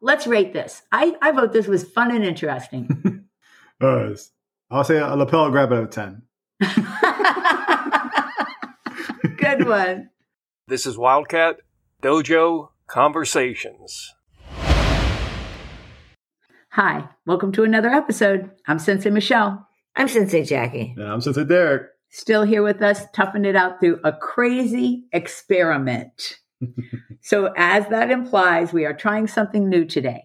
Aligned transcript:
Let's 0.00 0.28
rate 0.28 0.52
this. 0.52 0.82
I, 0.92 1.16
I 1.20 1.32
vote 1.32 1.52
this 1.52 1.66
was 1.66 1.82
fun 1.82 2.14
and 2.14 2.24
interesting. 2.24 3.24
Us. 3.80 4.30
I'll 4.70 4.84
say 4.84 4.98
a 4.98 5.16
lapel 5.16 5.50
grab 5.50 5.72
out 5.72 5.82
of 5.82 5.90
10. 5.90 6.22
Good 9.38 9.66
one. 9.66 10.10
This 10.68 10.86
is 10.86 10.96
Wildcat 10.96 11.56
Dojo 12.00 12.68
Conversations. 12.86 14.14
Hi, 16.70 17.08
welcome 17.26 17.50
to 17.52 17.64
another 17.64 17.88
episode. 17.88 18.52
I'm 18.68 18.78
Sensei 18.78 19.10
Michelle. 19.10 19.66
I'm 19.96 20.06
Sensei 20.06 20.44
Jackie. 20.44 20.94
And 20.96 21.08
I'm 21.08 21.20
Sensei 21.20 21.42
Derek. 21.42 21.88
Still 22.10 22.44
here 22.44 22.62
with 22.62 22.82
us, 22.82 23.02
toughing 23.12 23.44
it 23.44 23.56
out 23.56 23.80
through 23.80 23.98
a 24.04 24.12
crazy 24.12 25.06
experiment. 25.12 26.38
So, 27.20 27.52
as 27.56 27.86
that 27.88 28.10
implies, 28.10 28.72
we 28.72 28.84
are 28.84 28.94
trying 28.94 29.26
something 29.26 29.68
new 29.68 29.84
today. 29.84 30.24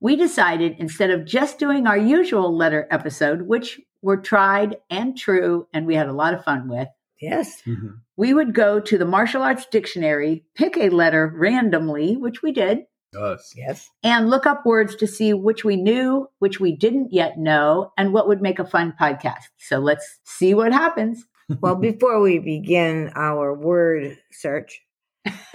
We 0.00 0.16
decided 0.16 0.76
instead 0.78 1.10
of 1.10 1.24
just 1.24 1.58
doing 1.58 1.86
our 1.86 1.96
usual 1.96 2.54
letter 2.56 2.86
episode, 2.90 3.42
which 3.42 3.80
were 4.02 4.18
tried 4.18 4.76
and 4.90 5.16
true, 5.16 5.66
and 5.72 5.86
we 5.86 5.94
had 5.94 6.08
a 6.08 6.12
lot 6.12 6.34
of 6.34 6.44
fun 6.44 6.68
with, 6.68 6.88
Yes. 7.20 7.62
Mhm. 7.66 7.98
we 8.16 8.34
would 8.34 8.54
go 8.54 8.78
to 8.78 8.98
the 8.98 9.06
martial 9.06 9.42
arts 9.42 9.66
dictionary, 9.66 10.44
pick 10.54 10.76
a 10.76 10.90
letter 10.90 11.32
randomly, 11.34 12.14
which 12.16 12.42
we 12.42 12.52
did, 12.52 12.80
Us. 13.18 13.54
Yes. 13.56 13.88
and 14.02 14.28
look 14.28 14.44
up 14.46 14.66
words 14.66 14.94
to 14.96 15.06
see 15.06 15.32
which 15.32 15.64
we 15.64 15.76
knew, 15.76 16.28
which 16.40 16.60
we 16.60 16.76
didn't 16.76 17.12
yet 17.12 17.38
know, 17.38 17.90
and 17.96 18.12
what 18.12 18.28
would 18.28 18.42
make 18.42 18.58
a 18.58 18.66
fun 18.66 18.92
podcast. 19.00 19.48
So 19.56 19.78
let's 19.78 20.20
see 20.24 20.52
what 20.52 20.72
happens. 20.72 21.24
Well, 21.60 21.76
before 21.76 22.20
we 22.20 22.38
begin 22.38 23.12
our 23.14 23.54
word 23.54 24.18
search, 24.30 24.82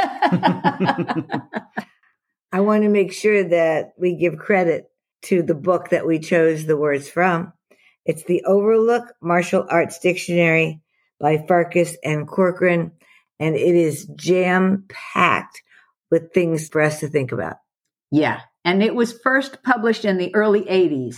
I 2.52 2.60
want 2.60 2.84
to 2.84 2.90
make 2.90 3.14
sure 3.14 3.44
that 3.44 3.94
we 3.98 4.16
give 4.16 4.38
credit 4.38 4.92
to 5.24 5.42
the 5.42 5.56
book 5.56 5.90
that 5.90 6.06
we 6.06 6.20
chose 6.20 6.66
the 6.66 6.78
words 6.78 7.10
from. 7.10 7.54
It's 8.05 8.24
the 8.24 8.44
Overlook 8.46 9.13
Martial 9.22 9.66
Arts 9.70 10.00
Dictionary 10.00 10.82
by 11.20 11.46
Farkas 11.48 11.96
and 12.04 12.28
Corcoran, 12.28 12.91
and 13.40 13.55
it 13.55 13.76
is 13.76 14.05
jam 14.16 14.86
packed 14.90 15.62
with 16.10 16.34
things 16.34 16.68
for 16.68 16.82
us 16.82 17.00
to 17.00 17.08
think 17.08 17.32
about. 17.32 17.58
yeah. 18.12 18.41
And 18.63 18.84
it 18.84 18.94
was 18.94 19.20
first 19.24 19.63
published 19.63 20.06
in 20.06 20.18
the 20.18 20.34
early 20.35 20.62
80s. 20.62 21.18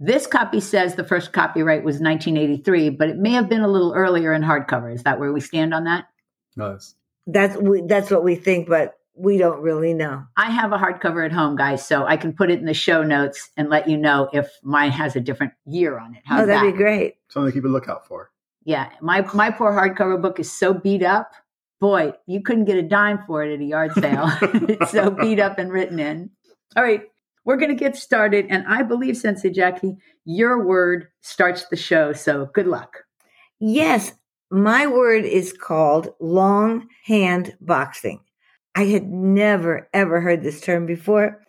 This 0.00 0.26
copy 0.26 0.60
says 0.60 0.94
the 0.94 1.04
first 1.04 1.32
copyright 1.32 1.84
was 1.84 2.00
1983, 2.00 2.90
but 2.90 3.10
it 3.10 3.18
may 3.18 3.32
have 3.32 3.48
been 3.48 3.60
a 3.60 3.68
little 3.68 3.92
earlier 3.94 4.32
in 4.32 4.42
hardcover. 4.42 4.94
Is 4.94 5.02
that 5.02 5.18
where 5.20 5.32
we 5.32 5.40
stand 5.40 5.74
on 5.74 5.84
that? 5.84 6.06
Us. 6.58 6.94
That's 7.30 7.56
we, 7.56 7.82
that's 7.82 8.10
what 8.10 8.24
we 8.24 8.34
think, 8.34 8.68
but 8.68 8.94
we 9.14 9.36
don't 9.36 9.60
really 9.60 9.92
know. 9.92 10.24
I 10.36 10.50
have 10.50 10.72
a 10.72 10.78
hardcover 10.78 11.24
at 11.24 11.32
home, 11.32 11.56
guys, 11.56 11.86
so 11.86 12.06
I 12.06 12.16
can 12.16 12.32
put 12.32 12.50
it 12.50 12.58
in 12.58 12.64
the 12.64 12.74
show 12.74 13.02
notes 13.02 13.50
and 13.56 13.68
let 13.68 13.88
you 13.88 13.96
know 13.96 14.30
if 14.32 14.50
mine 14.62 14.92
has 14.92 15.14
a 15.14 15.20
different 15.20 15.52
year 15.66 15.98
on 15.98 16.14
it. 16.14 16.22
How's 16.24 16.44
oh, 16.44 16.46
that'd 16.46 16.68
that? 16.68 16.72
be 16.72 16.76
great. 16.76 17.16
Something 17.28 17.52
to 17.52 17.56
keep 17.56 17.64
a 17.64 17.68
lookout 17.68 18.06
for. 18.06 18.30
Yeah, 18.64 18.90
my 19.02 19.28
my 19.34 19.50
poor 19.50 19.72
hardcover 19.72 20.20
book 20.20 20.40
is 20.40 20.50
so 20.50 20.72
beat 20.72 21.02
up. 21.02 21.32
Boy, 21.80 22.12
you 22.26 22.42
couldn't 22.42 22.64
get 22.64 22.76
a 22.76 22.82
dime 22.82 23.20
for 23.26 23.44
it 23.44 23.54
at 23.54 23.60
a 23.60 23.64
yard 23.64 23.92
sale. 23.92 24.30
it's 24.42 24.90
so 24.90 25.10
beat 25.10 25.38
up 25.38 25.58
and 25.58 25.70
written 25.70 26.00
in. 26.00 26.30
All 26.76 26.82
right, 26.82 27.02
we're 27.44 27.56
going 27.56 27.70
to 27.70 27.74
get 27.74 27.96
started, 27.96 28.46
and 28.50 28.66
I 28.66 28.82
believe, 28.82 29.16
Sensei 29.16 29.50
Jackie, 29.50 29.96
your 30.24 30.66
word 30.66 31.08
starts 31.22 31.66
the 31.68 31.76
show. 31.76 32.12
So 32.12 32.46
good 32.52 32.66
luck. 32.66 33.04
Yes, 33.60 34.12
my 34.50 34.86
word 34.86 35.24
is 35.24 35.52
called 35.52 36.14
long 36.20 36.88
hand 37.04 37.56
boxing. 37.60 38.20
I 38.74 38.84
had 38.84 39.10
never 39.10 39.88
ever 39.92 40.20
heard 40.20 40.42
this 40.42 40.60
term 40.60 40.86
before. 40.86 41.44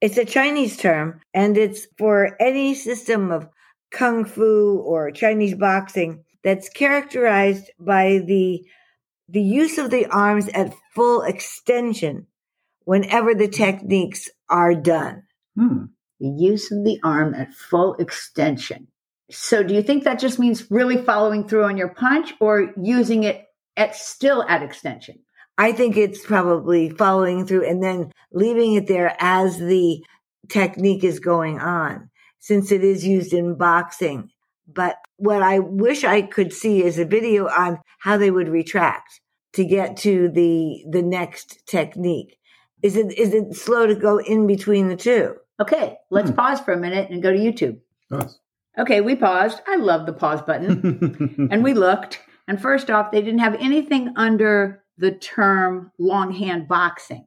It's 0.00 0.18
a 0.18 0.24
Chinese 0.24 0.76
term 0.76 1.20
and 1.32 1.56
it's 1.56 1.86
for 1.96 2.36
any 2.40 2.74
system 2.74 3.30
of 3.30 3.48
kung 3.90 4.24
fu 4.24 4.82
or 4.84 5.10
Chinese 5.10 5.54
boxing 5.54 6.24
that's 6.42 6.68
characterized 6.68 7.70
by 7.78 8.20
the 8.26 8.64
the 9.28 9.40
use 9.40 9.78
of 9.78 9.90
the 9.90 10.06
arms 10.06 10.48
at 10.48 10.74
full 10.94 11.22
extension 11.22 12.26
whenever 12.84 13.34
the 13.34 13.48
techniques 13.48 14.28
are 14.50 14.74
done. 14.74 15.22
Hmm. 15.56 15.84
The 16.20 16.28
use 16.28 16.70
of 16.70 16.84
the 16.84 17.00
arm 17.02 17.34
at 17.34 17.54
full 17.54 17.94
extension. 17.94 18.88
So, 19.30 19.62
do 19.62 19.74
you 19.74 19.82
think 19.82 20.04
that 20.04 20.18
just 20.18 20.38
means 20.38 20.70
really 20.70 20.98
following 20.98 21.48
through 21.48 21.64
on 21.64 21.76
your 21.76 21.88
punch, 21.88 22.34
or 22.40 22.72
using 22.82 23.24
it 23.24 23.46
at 23.76 23.94
still 23.96 24.42
at 24.44 24.62
extension? 24.62 25.18
I 25.56 25.72
think 25.72 25.96
it's 25.96 26.24
probably 26.24 26.90
following 26.90 27.46
through 27.46 27.68
and 27.68 27.82
then 27.82 28.12
leaving 28.32 28.74
it 28.74 28.86
there 28.86 29.16
as 29.20 29.58
the 29.58 30.02
technique 30.48 31.04
is 31.04 31.20
going 31.20 31.58
on, 31.60 32.10
since 32.38 32.72
it 32.72 32.84
is 32.84 33.06
used 33.06 33.32
in 33.32 33.56
boxing. 33.56 34.30
But 34.66 34.96
what 35.16 35.42
I 35.42 35.58
wish 35.60 36.04
I 36.04 36.22
could 36.22 36.52
see 36.52 36.82
is 36.82 36.98
a 36.98 37.04
video 37.04 37.48
on 37.48 37.78
how 37.98 38.16
they 38.16 38.30
would 38.30 38.48
retract 38.48 39.20
to 39.54 39.64
get 39.64 39.96
to 39.98 40.28
the 40.28 40.84
the 40.90 41.02
next 41.02 41.66
technique. 41.66 42.38
Is 42.82 42.96
it 42.96 43.16
is 43.16 43.32
it 43.32 43.54
slow 43.54 43.86
to 43.86 43.94
go 43.94 44.18
in 44.18 44.46
between 44.46 44.88
the 44.88 44.96
two? 44.96 45.36
Okay, 45.60 45.96
let's 46.10 46.30
Hmm. 46.30 46.36
pause 46.36 46.60
for 46.60 46.72
a 46.74 46.78
minute 46.78 47.10
and 47.10 47.22
go 47.22 47.32
to 47.32 47.38
YouTube. 47.38 47.78
Us. 48.10 48.38
Okay, 48.78 49.00
we 49.00 49.14
paused. 49.16 49.60
I 49.66 49.76
love 49.76 50.06
the 50.06 50.12
pause 50.12 50.42
button. 50.42 51.48
and 51.50 51.62
we 51.62 51.74
looked. 51.74 52.20
And 52.48 52.60
first 52.60 52.90
off, 52.90 53.10
they 53.12 53.20
didn't 53.22 53.38
have 53.40 53.54
anything 53.54 54.12
under 54.16 54.82
the 54.98 55.12
term 55.12 55.90
longhand 55.98 56.68
boxing, 56.68 57.26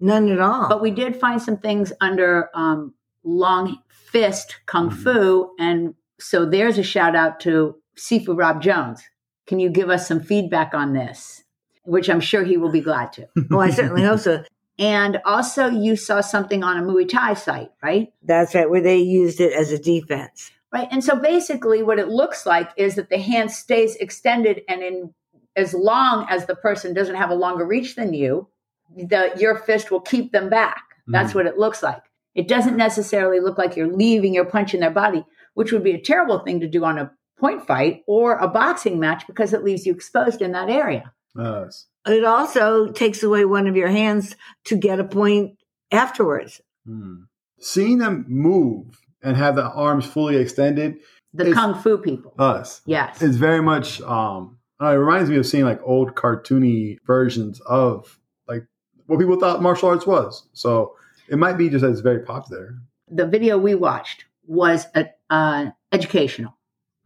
None 0.00 0.28
at 0.30 0.40
all. 0.40 0.68
but 0.68 0.82
we 0.82 0.90
did 0.90 1.16
find 1.16 1.40
some 1.40 1.56
things 1.58 1.92
under 2.00 2.50
um, 2.54 2.94
long 3.24 3.78
fist 3.88 4.56
kung 4.66 4.90
Mhm. 4.90 5.02
fu. 5.02 5.50
And 5.58 5.94
so 6.18 6.44
there's 6.46 6.78
a 6.78 6.82
shout 6.82 7.14
out 7.16 7.40
to 7.40 7.76
Sifu 7.96 8.36
Rob 8.38 8.60
Jones. 8.62 9.02
Can 9.46 9.60
you 9.60 9.70
give 9.70 9.88
us 9.90 10.06
some 10.08 10.20
feedback 10.20 10.74
on 10.74 10.92
this? 10.92 11.44
Which 11.84 12.10
I'm 12.10 12.20
sure 12.20 12.42
he 12.42 12.56
will 12.56 12.72
be 12.72 12.80
glad 12.80 13.12
to. 13.14 13.28
oh, 13.52 13.60
I 13.60 13.70
certainly 13.70 14.02
hope 14.02 14.20
so. 14.20 14.42
And 14.78 15.20
also, 15.24 15.68
you 15.68 15.96
saw 15.96 16.20
something 16.20 16.62
on 16.64 16.76
a 16.76 16.82
Muay 16.82 17.08
Thai 17.08 17.32
site, 17.34 17.70
right? 17.82 18.12
That's 18.22 18.54
right, 18.54 18.68
where 18.68 18.82
they 18.82 18.98
used 18.98 19.40
it 19.40 19.52
as 19.54 19.72
a 19.72 19.78
defense. 19.78 20.50
Right. 20.72 20.88
And 20.90 21.02
so 21.02 21.16
basically, 21.16 21.82
what 21.82 21.98
it 21.98 22.08
looks 22.08 22.44
like 22.44 22.70
is 22.76 22.96
that 22.96 23.08
the 23.08 23.18
hand 23.18 23.50
stays 23.50 23.96
extended, 23.96 24.62
and 24.68 24.82
in 24.82 25.14
as 25.54 25.72
long 25.72 26.26
as 26.28 26.46
the 26.46 26.56
person 26.56 26.92
doesn't 26.92 27.14
have 27.14 27.30
a 27.30 27.34
longer 27.34 27.64
reach 27.64 27.94
than 27.94 28.12
you, 28.12 28.48
the 28.94 29.32
your 29.38 29.56
fist 29.56 29.90
will 29.90 30.00
keep 30.00 30.32
them 30.32 30.50
back. 30.50 30.82
That's 31.08 31.34
what 31.34 31.46
it 31.46 31.56
looks 31.56 31.82
like. 31.82 32.02
It 32.34 32.48
doesn't 32.48 32.76
necessarily 32.76 33.40
look 33.40 33.58
like 33.58 33.76
you're 33.76 33.96
leaving 33.96 34.34
your 34.34 34.44
punch 34.44 34.74
in 34.74 34.80
their 34.80 34.90
body, 34.90 35.24
which 35.54 35.72
would 35.72 35.84
be 35.84 35.92
a 35.92 36.00
terrible 36.00 36.40
thing 36.40 36.60
to 36.60 36.68
do 36.68 36.84
on 36.84 36.98
a 36.98 37.12
point 37.38 37.66
fight 37.66 38.02
or 38.06 38.36
a 38.36 38.48
boxing 38.48 38.98
match 38.98 39.26
because 39.26 39.52
it 39.52 39.64
leaves 39.64 39.86
you 39.86 39.94
exposed 39.94 40.42
in 40.42 40.52
that 40.52 40.68
area. 40.68 41.12
Us. 41.38 41.86
It 42.06 42.24
also 42.24 42.88
takes 42.92 43.22
away 43.22 43.44
one 43.44 43.66
of 43.66 43.76
your 43.76 43.88
hands 43.88 44.36
to 44.64 44.76
get 44.76 45.00
a 45.00 45.04
point 45.04 45.58
afterwards. 45.90 46.60
Hmm. 46.86 47.24
Seeing 47.58 47.98
them 47.98 48.24
move 48.28 49.00
and 49.26 49.36
have 49.36 49.56
the 49.56 49.64
arms 49.72 50.06
fully 50.06 50.36
extended, 50.36 50.96
The 51.34 51.42
It's- 51.48 51.54
kung 51.54 51.74
fu 51.74 51.98
people. 51.98 52.32
us. 52.38 52.80
yes. 52.86 53.20
It's 53.20 53.36
very 53.36 53.60
much 53.60 54.00
um 54.02 54.56
uh, 54.80 54.88
it 54.92 54.96
reminds 54.96 55.28
me 55.30 55.36
of 55.36 55.46
seeing 55.46 55.64
like 55.64 55.80
old 55.84 56.14
cartoony 56.14 56.98
versions 57.06 57.60
of 57.66 58.18
like 58.46 58.64
what 59.06 59.18
people 59.18 59.38
thought 59.40 59.60
martial 59.62 59.88
arts 59.88 60.06
was. 60.06 60.46
So 60.52 60.94
it 61.28 61.38
might 61.38 61.56
be 61.58 61.68
just 61.70 61.82
that 61.82 61.90
it's 61.90 62.00
very 62.00 62.20
popular. 62.20 62.74
the 63.08 63.26
video 63.26 63.56
we 63.58 63.74
watched 63.74 64.24
was 64.46 64.86
a, 64.94 65.06
uh, 65.30 65.66
educational. 65.92 66.52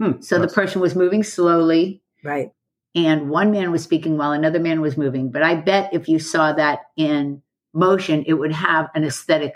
Hmm. 0.01 0.21
So 0.21 0.39
the 0.41 0.49
person 0.49 0.81
was 0.81 0.95
moving 0.97 1.23
slowly, 1.23 2.03
Right. 2.25 2.53
and 2.95 3.29
one 3.31 3.51
man 3.53 3.71
was 3.71 3.83
speaking 3.83 4.17
while 4.19 4.33
another 4.33 4.59
man 4.59 4.81
was 4.81 4.97
moving. 4.97 5.31
But 5.31 5.43
I 5.43 5.55
bet 5.57 5.93
if 5.93 6.09
you 6.09 6.19
saw 6.19 6.53
that 6.55 6.81
in 6.97 7.43
motion, 7.75 8.25
it 8.27 8.35
would 8.35 8.53
have 8.53 8.89
an 8.95 9.05
aesthetic, 9.05 9.55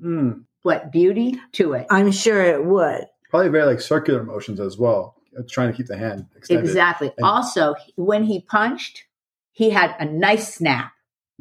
Hmm. 0.00 0.32
What 0.62 0.90
beauty 0.92 1.38
to 1.52 1.72
it. 1.74 1.86
I'm 1.90 2.12
sure 2.12 2.42
it 2.42 2.64
would. 2.64 3.06
Probably 3.30 3.48
very 3.48 3.64
like 3.64 3.80
circular 3.80 4.22
motions 4.22 4.60
as 4.60 4.78
well. 4.78 5.16
uh, 5.38 5.42
Trying 5.48 5.70
to 5.70 5.76
keep 5.76 5.86
the 5.86 5.96
hand 5.96 6.26
extended. 6.36 6.64
Exactly. 6.64 7.12
And- 7.16 7.24
also, 7.26 7.74
when 7.96 8.24
he 8.24 8.40
punched, 8.42 9.04
he 9.52 9.70
had 9.70 9.94
a 9.98 10.04
nice 10.04 10.54
snap 10.54 10.92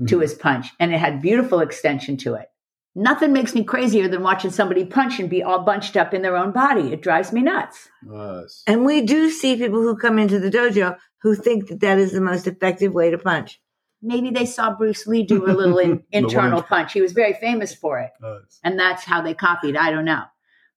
to 0.07 0.17
Mhm. 0.17 0.21
his 0.21 0.33
punch, 0.33 0.67
and 0.79 0.93
it 0.93 0.97
had 0.99 1.21
beautiful 1.21 1.59
extension 1.59 2.17
to 2.17 2.35
it. 2.35 2.47
Nothing 2.95 3.31
makes 3.31 3.53
me 3.55 3.63
crazier 3.63 4.07
than 4.09 4.21
watching 4.23 4.51
somebody 4.51 4.83
punch 4.85 5.19
and 5.19 5.29
be 5.29 5.43
all 5.43 5.59
bunched 5.63 5.95
up 5.95 6.13
in 6.13 6.21
their 6.23 6.35
own 6.35 6.51
body. 6.51 6.91
It 6.91 7.01
drives 7.01 7.31
me 7.31 7.41
nuts. 7.41 7.87
Us. 8.13 8.63
And 8.67 8.85
we 8.85 9.01
do 9.01 9.29
see 9.29 9.55
people 9.55 9.81
who 9.81 9.95
come 9.95 10.17
into 10.19 10.39
the 10.39 10.49
dojo 10.49 10.97
who 11.21 11.35
think 11.35 11.67
that 11.69 11.79
that 11.81 11.97
is 11.99 12.11
the 12.11 12.19
most 12.21 12.47
effective 12.47 12.93
way 12.93 13.11
to 13.11 13.17
punch. 13.17 13.60
Maybe 14.01 14.29
they 14.29 14.45
saw 14.45 14.75
Bruce 14.75 15.07
Lee 15.07 15.23
do 15.23 15.45
a 15.45 15.53
little 15.53 15.77
in, 15.77 16.03
internal 16.11 16.61
punch. 16.61 16.93
He 16.93 17.01
was 17.01 17.13
very 17.13 17.33
famous 17.33 17.73
for 17.73 17.99
it. 17.99 18.11
Us. 18.23 18.59
And 18.63 18.79
that's 18.79 19.03
how 19.03 19.21
they 19.21 19.33
copied. 19.33 19.75
I 19.75 19.91
don't 19.91 20.05
know. 20.05 20.23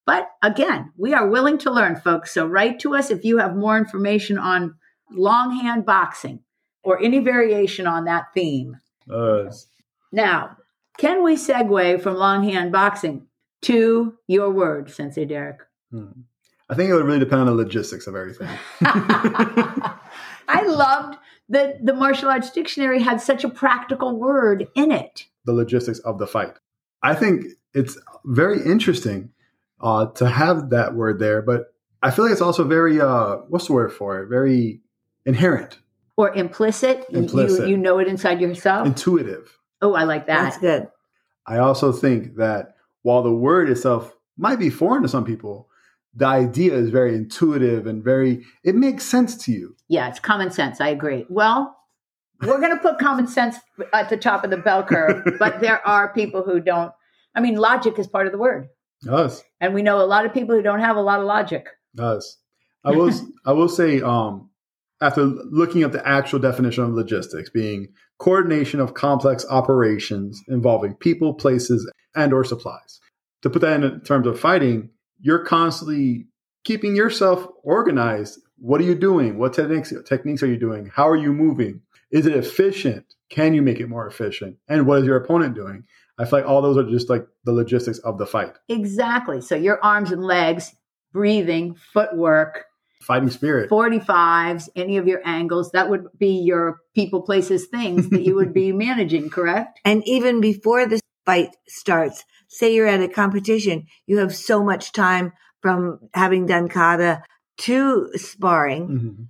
But 0.07 0.29
again, 0.43 0.93
we 0.99 1.15
are 1.15 1.29
willing 1.29 1.59
to 1.59 1.71
learn, 1.71 1.97
folks. 1.97 2.33
So 2.33 2.47
write 2.47 2.79
to 2.81 2.95
us 2.95 3.11
if 3.11 3.25
you 3.25 3.39
have 3.39 3.57
more 3.57 3.79
information 3.79 4.39
on 4.39 4.75
longhand 5.11 5.87
boxing 5.87 6.41
or 6.83 7.03
any 7.03 7.21
variation 7.21 7.87
on 7.87 8.05
that 8.05 8.27
theme. 8.35 8.77
Us. 9.11 9.67
Now, 10.13 10.57
Can 10.99 11.25
we 11.25 11.35
segue 11.37 12.03
from 12.03 12.15
longhand 12.15 12.71
boxing 12.71 13.27
to 13.63 14.15
your 14.29 14.51
word, 14.51 14.91
Sensei 14.91 15.25
Derek? 15.25 15.59
Hmm. 15.91 16.23
I 16.71 16.75
think 16.75 16.91
it 16.91 16.95
would 16.95 17.05
really 17.05 17.19
depend 17.19 17.41
on 17.43 17.47
the 17.47 17.55
logistics 17.55 18.07
of 18.07 18.17
everything. 18.17 18.49
I 20.49 20.63
loved 20.67 21.19
that 21.51 21.85
the 21.85 21.93
martial 21.95 22.29
arts 22.29 22.51
dictionary 22.51 23.03
had 23.03 23.21
such 23.21 23.45
a 23.45 23.49
practical 23.49 24.17
word 24.19 24.67
in 24.75 24.91
it. 24.93 25.27
the 25.45 25.53
logistics 25.53 25.99
of 26.01 26.19
the 26.19 26.27
fight. 26.27 26.55
I 27.03 27.15
think 27.15 27.45
it's 27.75 27.99
very 28.25 28.63
interesting 28.65 29.31
uh, 29.81 30.07
to 30.13 30.27
have 30.29 30.71
that 30.71 30.95
word 30.95 31.19
there, 31.19 31.43
but 31.43 31.75
I 32.03 32.11
feel 32.11 32.25
like 32.25 32.33
it's 32.33 32.41
also 32.41 32.65
very 32.65 33.01
uh, 33.01 33.37
what's 33.49 33.67
the 33.67 33.75
word 33.75 33.93
for 33.93 34.23
it? 34.23 34.29
Very 34.29 34.81
inherent, 35.27 35.79
Or 36.17 36.33
implicit. 36.35 37.05
You- 37.11 37.19
Implicit. 37.19 37.69
You, 37.69 37.73
you 37.73 37.77
know 37.77 37.99
it 37.99 38.09
inside 38.09 38.41
yourself. 38.41 38.87
intuitive. 38.87 39.59
oh, 39.83 39.95
I 39.95 40.05
like 40.05 40.27
that. 40.29 40.43
That's 40.45 40.57
that. 40.59 40.61
good. 40.83 40.89
I 41.47 41.59
also 41.59 41.93
think 41.93 42.37
that 42.37 42.77
while 43.03 43.23
the 43.23 43.33
word 43.35 43.69
itself 43.69 44.15
might 44.39 44.59
be 44.59 44.71
foreign 44.71 45.03
to 45.03 45.09
some 45.09 45.25
people, 45.27 45.69
the 46.15 46.27
idea 46.27 46.75
is 46.75 46.91
very 46.91 47.15
intuitive 47.15 47.87
and 47.87 48.03
very 48.03 48.45
it 48.63 48.75
makes 48.75 49.05
sense 49.05 49.37
to 49.45 49.53
you. 49.53 49.77
Yeah, 49.89 50.09
it's 50.09 50.21
common 50.21 50.51
sense. 50.51 50.81
I 50.81 50.89
agree. 50.89 51.27
Well, 51.29 51.77
we're 52.43 52.61
going 52.61 52.77
to 52.77 52.83
put 52.83 52.99
common 52.99 53.27
sense 53.27 53.57
at 53.93 54.09
the 54.09 54.17
top 54.17 54.45
of 54.45 54.51
the 54.51 54.57
bell 54.57 54.83
curve, 54.83 55.25
but 55.39 55.61
there 55.61 55.87
are 55.87 56.13
people 56.13 56.43
who 56.43 56.61
don't. 56.61 56.93
I 57.35 57.41
mean, 57.41 57.57
logic 57.57 57.99
is 57.99 58.07
part 58.07 58.27
of 58.27 58.33
the 58.33 58.39
word. 58.39 58.69
Us, 59.09 59.43
And 59.61 59.75
we 59.75 59.83
know 59.83 60.01
a 60.01 60.07
lot 60.07 60.25
of 60.25 60.33
people 60.33 60.55
who 60.55 60.63
don't 60.63 60.81
have 60.81 60.97
a 60.97 61.03
lot 61.03 61.21
of 61.21 61.27
logic. 61.27 61.69
us. 61.99 62.39
I 62.85 62.91
will 62.91 63.13
I 63.47 63.53
will 63.53 63.69
say 63.69 64.01
um, 64.03 64.51
after 65.01 65.25
looking 65.25 65.83
at 65.83 65.93
the 65.93 66.07
actual 66.07 66.39
definition 66.39 66.85
of 66.85 66.91
logistics 66.91 67.51
being 67.51 67.89
coordination 68.19 68.81
of 68.81 68.95
complex 68.95 69.45
operations 69.51 70.43
involving 70.49 70.95
people, 70.95 71.35
places, 71.35 71.91
and 72.15 72.33
or 72.33 72.45
supplies. 72.45 73.01
To 73.43 73.51
put 73.51 73.63
that 73.63 73.83
in 73.83 74.01
terms 74.01 74.27
of 74.27 74.39
fighting, 74.39 74.91
you're 75.25 75.43
constantly 75.43 76.27
keeping 76.65 76.95
yourself 76.95 77.47
organized. 77.63 78.41
What 78.59 78.81
are 78.81 78.85
you 78.85 78.95
doing? 78.95 79.39
What 79.39 79.55
techniques 79.55 79.93
techniques 80.07 80.43
are 80.43 80.47
you 80.47 80.59
doing? 80.59 80.91
How 80.95 81.09
are 81.09 81.17
you 81.17 81.33
moving? 81.33 81.81
Is 82.11 82.27
it 82.27 82.37
efficient? 82.37 83.07
Can 83.31 83.55
you 83.55 83.63
make 83.63 83.81
it 83.81 83.89
more 83.89 84.07
efficient? 84.07 84.59
And 84.69 84.87
what 84.87 85.01
is 85.01 85.07
your 85.07 85.17
opponent 85.17 85.55
doing? 85.55 85.85
I 86.19 86.27
feel 86.27 86.41
like 86.41 86.49
all 86.49 86.61
those 86.61 86.77
are 86.77 86.89
just 86.89 87.09
like 87.09 87.27
the 87.45 87.53
logistics 87.53 87.99
of 88.01 88.19
the 88.19 88.27
fight. 88.27 88.53
Exactly. 88.69 89.41
So 89.41 89.57
your 89.57 89.83
arms 89.83 90.13
and 90.13 90.23
legs, 90.23 90.77
breathing, 91.13 91.75
footwork, 91.75 92.67
Fighting 93.01 93.29
spirit. 93.29 93.69
45s, 93.69 94.71
any 94.77 94.97
of 94.97 95.07
your 95.07 95.21
angles, 95.27 95.73
that 95.73 95.91
would 95.91 96.07
be 96.19 96.39
your 96.39 96.81
people, 96.95 97.21
places, 97.21 97.67
things 97.67 98.09
that 98.09 98.23
you 98.23 98.35
would 98.35 98.55
be 98.55 98.73
managing, 98.87 99.29
correct? 99.29 99.79
And 99.85 100.03
even 100.07 100.41
before 100.41 100.87
the 100.87 101.01
fight 101.27 101.57
starts, 101.67 102.25
say 102.49 102.75
you're 102.75 102.87
at 102.87 103.01
a 103.01 103.09
competition, 103.09 103.87
you 104.07 104.19
have 104.19 104.35
so 104.35 104.63
much 104.63 104.93
time 104.93 105.33
from 105.63 105.99
having 106.15 106.47
done 106.47 106.69
kata 106.69 107.23
to 107.57 108.11
sparring 108.15 108.89
Mhm. 108.89 109.27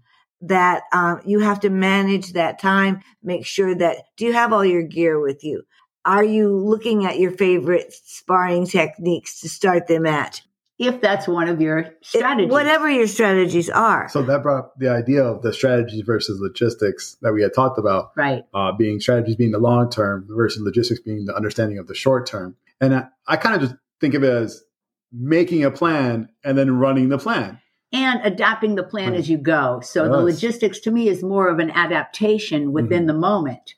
that 0.49 0.83
um, 0.93 1.21
you 1.25 1.41
have 1.41 1.61
to 1.61 1.71
manage 1.71 2.33
that 2.33 2.59
time. 2.59 3.01
Make 3.23 3.47
sure 3.47 3.75
that 3.77 3.99
do 4.17 4.25
you 4.27 4.33
have 4.33 4.53
all 4.53 4.65
your 4.65 4.83
gear 4.83 5.21
with 5.21 5.45
you? 5.45 5.63
Are 6.05 6.25
you 6.25 6.49
looking 6.55 7.07
at 7.07 7.19
your 7.19 7.31
favorite 7.31 7.93
sparring 7.93 8.67
techniques 8.67 9.41
to 9.41 9.49
start 9.49 9.87
the 9.87 10.01
match? 10.01 10.43
If 10.79 11.01
that's 11.01 11.29
one 11.29 11.49
of 11.49 11.61
your 11.61 11.95
strategies. 12.03 12.51
Whatever 12.51 12.91
your 12.91 13.07
strategies 13.07 13.71
are. 13.71 14.09
So 14.09 14.23
that 14.23 14.43
brought 14.43 14.59
up 14.59 14.75
the 14.77 14.89
idea 14.89 15.23
of 15.23 15.43
the 15.43 15.53
strategies 15.53 16.03
versus 16.05 16.41
logistics 16.41 17.17
that 17.23 17.33
we 17.33 17.43
had 17.43 17.55
talked 17.55 17.79
about. 17.79 18.11
Right. 18.17 18.45
uh, 18.53 18.73
being 18.73 18.99
strategies 19.01 19.37
being 19.37 19.53
the 19.53 19.59
long 19.61 19.89
term 19.91 20.27
versus 20.29 20.61
logistics 20.63 21.01
being 21.01 21.27
the 21.27 21.35
understanding 21.37 21.79
of 21.79 21.87
the 21.87 21.95
short 21.95 22.27
term. 22.27 22.57
And 22.81 22.95
I, 22.95 23.05
I 23.27 23.37
kind 23.37 23.55
of 23.55 23.61
just 23.69 23.81
think 24.01 24.15
of 24.15 24.25
it 24.25 24.31
as 24.33 24.63
making 25.13 25.63
a 25.65 25.71
plan 25.71 26.29
and 26.45 26.59
then 26.59 26.77
running 26.77 27.09
the 27.09 27.19
plan. 27.19 27.61
and 27.93 28.21
adapting 28.25 28.75
the 28.75 28.83
plan 28.83 29.13
Right. 29.13 29.21
as 29.21 29.31
you 29.31 29.39
go. 29.39 29.79
So 29.85 30.09
the 30.09 30.17
logistics 30.21 30.81
to 30.81 30.91
me 30.91 31.09
is 31.09 31.23
more 31.23 31.47
of 31.49 31.61
an 31.61 31.71
adaptation 31.71 32.73
within 32.73 33.03
Mm-hmm. 33.03 33.07
the 33.07 33.15
moment. 33.15 33.75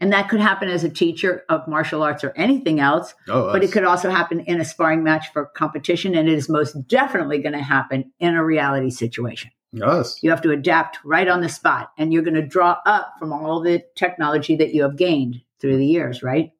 And 0.00 0.12
that 0.12 0.28
could 0.28 0.40
happen 0.40 0.68
as 0.68 0.84
a 0.84 0.88
teacher 0.88 1.42
of 1.48 1.66
martial 1.66 2.02
arts 2.04 2.22
or 2.22 2.32
anything 2.36 2.78
else, 2.78 3.14
Oh, 3.28 3.52
but 3.52 3.64
it 3.64 3.72
could 3.72 3.82
also 3.84 4.10
happen 4.10 4.40
in 4.40 4.60
a 4.60 4.64
sparring 4.64 5.02
match 5.02 5.32
for 5.32 5.46
competition. 5.46 6.14
And 6.14 6.28
it 6.28 6.34
is 6.34 6.48
most 6.48 6.86
definitely 6.86 7.38
going 7.38 7.54
to 7.54 7.62
happen 7.62 8.12
in 8.20 8.34
a 8.34 8.44
reality 8.44 8.90
situation. 8.90 9.50
yes. 9.72 10.18
You 10.22 10.30
have 10.30 10.42
to 10.42 10.52
adapt 10.52 10.98
right 11.04 11.26
on 11.26 11.40
the 11.40 11.48
spot 11.48 11.90
and 11.98 12.12
you're 12.12 12.22
going 12.22 12.34
to 12.34 12.46
draw 12.46 12.76
up 12.86 13.14
from 13.18 13.32
all 13.32 13.60
the 13.60 13.82
technology 13.96 14.54
that 14.56 14.72
you 14.72 14.82
have 14.82 14.96
gained 14.96 15.40
through 15.60 15.76
the 15.78 15.86
years, 15.86 16.22
right? 16.22 16.52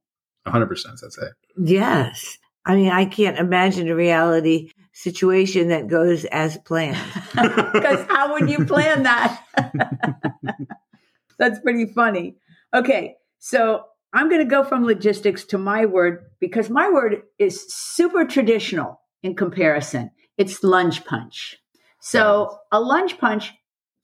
100%. 0.47 0.69
That's 1.01 1.19
it. 1.19 1.33
Yes. 1.57 2.39
I 2.67 2.75
mean, 2.75 2.91
I 2.91 3.05
can't 3.05 3.39
imagine 3.39 3.89
a 3.89 3.95
reality 3.95 4.73
situation 4.93 5.69
that 5.69 5.87
goes 5.87 6.25
as 6.27 6.59
planned. 6.59 6.99
Because 7.73 8.05
how 8.09 8.33
would 8.33 8.51
you 8.51 8.65
plan 8.67 9.05
that? 9.05 9.45
That's 11.39 11.61
pretty 11.61 11.87
funny. 11.87 12.37
Okay, 12.75 13.17
so 13.39 13.85
I'm 14.15 14.29
going 14.29 14.41
to 14.43 14.51
go 14.51 14.65
from 14.65 14.85
logistics 14.85 15.45
to 15.47 15.59
my 15.59 15.85
word 15.87 16.25
because 16.41 16.71
my 16.71 16.89
word 16.89 17.23
is 17.39 17.73
super 17.73 18.25
traditional 18.25 19.01
in 19.23 19.35
comparison. 19.35 20.11
It's 20.39 20.63
lunge 20.63 21.05
punch. 21.05 21.57
So, 22.01 22.59
a 22.73 22.81
lunge 22.81 23.19
punch, 23.19 23.53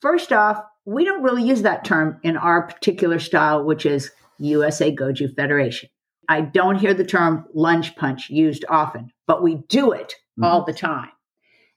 first 0.01 0.33
off, 0.33 0.63
we 0.85 1.05
don't 1.05 1.23
really 1.23 1.45
use 1.45 1.63
that 1.63 1.85
term 1.85 2.19
in 2.23 2.37
our 2.37 2.67
particular 2.67 3.19
style, 3.19 3.65
which 3.65 3.87
is 3.87 4.11
USA 4.39 4.95
Goju 4.95 5.35
Federation. 5.35 5.89
I 6.29 6.41
don't 6.43 6.77
hear 6.77 6.93
the 6.93 7.05
term 7.05 7.47
lunge 7.55 7.95
punch 7.97 8.29
used 8.31 8.65
often, 8.69 9.11
but 9.27 9.43
we 9.43 9.57
do 9.69 9.93
it 9.93 10.15
all 10.43 10.65
the 10.65 10.73
time. 10.73 11.11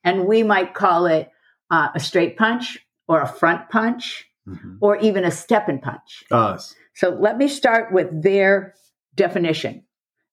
And 0.04 0.26
we 0.26 0.42
might 0.44 0.74
call 0.74 1.06
it 1.06 1.30
uh, 1.70 1.90
a 1.94 2.00
straight 2.00 2.38
punch 2.38 2.80
or 3.08 3.22
a 3.22 3.28
front 3.28 3.70
punch 3.70 4.26
Mhm. 4.48 4.78
or 4.80 4.96
even 4.98 5.26
a 5.26 5.32
step 5.32 5.68
and 5.68 5.82
punch. 5.82 6.24
Us. 6.32 6.74
So 6.98 7.12
let 7.12 7.38
me 7.38 7.48
start 7.48 7.94
with 7.94 8.24
their 8.24 8.74
definition. 9.14 9.84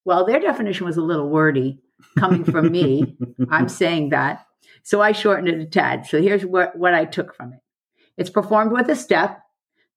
Well, 0.07 0.25
their 0.25 0.41
definition 0.41 0.87
was 0.87 0.97
a 0.97 1.03
little 1.03 1.29
wordy 1.29 1.79
coming 2.19 2.43
from 2.43 2.73
me. 2.73 3.19
I'm 3.51 3.69
saying 3.69 4.09
that. 4.11 4.47
So 4.83 5.03
I 5.03 5.13
shortened 5.13 5.49
it 5.49 5.61
a 5.61 5.67
tad. 5.67 6.07
So 6.07 6.23
here's 6.23 6.43
what, 6.47 6.75
what 6.75 6.95
I 6.95 7.05
took 7.05 7.35
from 7.35 7.53
it 7.53 7.59
it's 8.17 8.31
performed 8.31 8.73
with 8.73 8.89
a 8.89 8.97
step. 8.97 9.43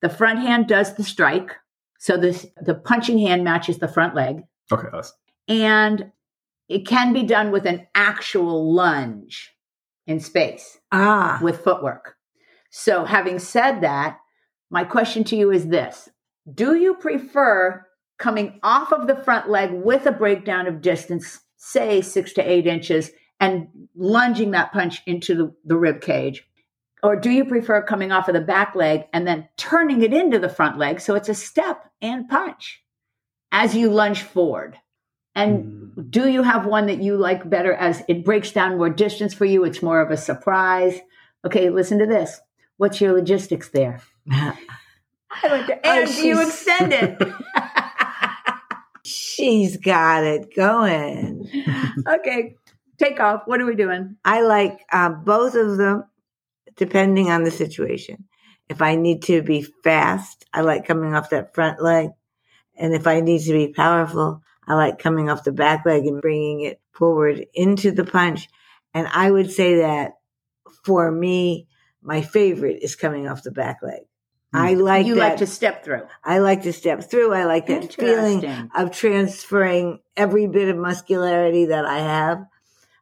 The 0.02 0.10
front 0.10 0.40
hand 0.40 0.68
does 0.68 0.94
the 0.96 1.06
strike. 1.06 1.56
So 2.00 2.18
this, 2.18 2.46
the 2.62 2.76
punching 2.76 3.20
hand 3.20 3.46
matches 3.46 3.78
the 3.78 3.88
front 3.88 4.14
leg. 4.14 4.42
Okay, 4.70 4.90
us. 4.92 5.14
And 5.48 6.12
it 6.68 6.86
can 6.86 7.14
be 7.14 7.24
done 7.24 7.52
with 7.52 7.66
an 7.66 7.88
actual 7.96 8.74
lunge 8.74 9.54
in 10.06 10.20
space 10.20 10.78
ah, 10.92 11.40
with 11.42 11.64
footwork. 11.64 12.18
So, 12.72 13.06
having 13.06 13.40
said 13.40 13.80
that, 13.82 14.18
my 14.70 14.84
question 14.84 15.24
to 15.26 15.38
you 15.38 15.50
is 15.52 15.68
this 15.68 16.10
Do 16.54 16.76
you 16.76 16.96
prefer 16.96 17.86
coming 18.18 18.60
off 18.64 18.92
of 18.92 19.08
the 19.08 19.16
front 19.16 19.50
leg 19.50 19.72
with 19.72 20.06
a 20.06 20.12
breakdown 20.12 20.68
of 20.68 20.82
distance, 20.82 21.40
say 21.58 22.02
six 22.02 22.34
to 22.34 22.42
eight 22.42 22.66
inches, 22.68 23.12
and 23.40 23.68
lunging 23.96 24.52
that 24.52 24.72
punch 24.72 25.02
into 25.06 25.36
the, 25.36 25.56
the 25.66 25.78
rib 25.78 26.02
cage? 26.02 26.44
Or 27.04 27.16
do 27.16 27.30
you 27.30 27.46
prefer 27.46 27.84
coming 27.84 28.12
off 28.12 28.28
of 28.28 28.34
the 28.34 28.42
back 28.42 28.76
leg 28.76 29.04
and 29.14 29.28
then 29.28 29.48
turning 29.56 30.02
it 30.02 30.14
into 30.14 30.40
the 30.40 30.50
front 30.50 30.78
leg 30.80 31.00
so 31.00 31.14
it's 31.16 31.30
a 31.30 31.36
step 31.36 31.92
and 32.02 32.28
punch 32.28 32.82
as 33.52 33.76
you 33.76 33.90
lunge 33.90 34.24
forward? 34.24 34.78
And 35.36 35.94
Mm. 35.96 36.10
do 36.12 36.28
you 36.30 36.42
have 36.42 36.66
one 36.66 36.88
that 36.88 37.02
you 37.04 37.16
like 37.16 37.48
better 37.48 37.74
as 37.74 38.04
it 38.08 38.26
breaks 38.26 38.52
down 38.52 38.78
more 38.78 38.90
distance 38.90 39.36
for 39.36 39.46
you? 39.46 39.64
It's 39.64 39.84
more 39.84 40.02
of 40.02 40.10
a 40.10 40.18
surprise. 40.18 41.00
Okay, 41.46 41.70
listen 41.70 42.00
to 42.00 42.08
this. 42.08 42.40
What's 42.78 43.00
your 43.00 43.14
logistics 43.14 43.70
there? 43.70 44.02
I 45.32 45.48
went 45.50 45.68
to, 45.68 45.88
and 45.88 46.08
do 46.10 46.28
you 46.28 46.38
it? 46.42 47.34
she's 49.04 49.78
got 49.78 50.24
it 50.24 50.54
going. 50.56 51.50
okay, 52.08 52.56
take 52.98 53.20
off. 53.20 53.44
What 53.46 53.62
are 53.62 53.66
we 53.66 53.76
doing? 53.76 54.18
I 54.26 54.42
like 54.42 54.86
uh, 54.92 55.10
both 55.10 55.56
of 55.56 55.78
them, 55.78 56.06
depending 56.76 57.32
on 57.32 57.44
the 57.44 57.52
situation. 57.52 58.26
If 58.70 58.82
I 58.82 58.96
need 58.96 59.24
to 59.24 59.42
be 59.42 59.62
fast, 59.84 60.46
I 60.54 60.62
like 60.62 60.86
coming 60.86 61.16
off 61.16 61.30
that 61.30 61.56
front 61.56 61.82
leg. 61.82 62.10
And 62.76 62.94
if 62.94 63.08
I 63.08 63.22
need 63.22 63.42
to 63.44 63.54
be 63.54 63.74
powerful, 63.74 64.42
I 64.68 64.76
like 64.76 65.00
coming 65.00 65.30
off 65.30 65.46
the 65.46 65.52
back 65.52 65.86
leg 65.86 66.06
and 66.06 66.22
bringing 66.22 66.62
it 66.62 66.82
forward 66.92 67.46
into 67.54 67.92
the 67.92 68.04
punch. 68.04 68.50
And 68.94 69.08
I 69.08 69.32
would 69.32 69.52
say 69.52 69.78
that 69.78 70.14
for 70.84 71.10
me, 71.10 71.68
my 72.02 72.22
favorite 72.22 72.80
is 72.82 72.96
coming 72.96 73.28
off 73.28 73.44
the 73.44 73.52
back 73.52 73.80
leg. 73.82 74.02
I 74.54 74.76
like 74.76 75.06
you 75.06 75.16
that. 75.16 75.20
like 75.20 75.38
to 75.38 75.48
step 75.48 75.84
through. 75.84 76.04
I 76.24 76.40
like 76.40 76.64
to 76.64 76.74
step 76.74 77.04
through. 77.04 77.34
I 77.34 77.44
like 77.46 77.68
that 77.68 77.94
feeling 77.94 78.70
of 78.76 78.92
transferring 78.92 80.00
every 80.16 80.48
bit 80.48 80.70
of 80.70 80.78
muscularity 80.78 81.66
that 81.66 81.86
I 81.86 82.00
have, 82.00 82.46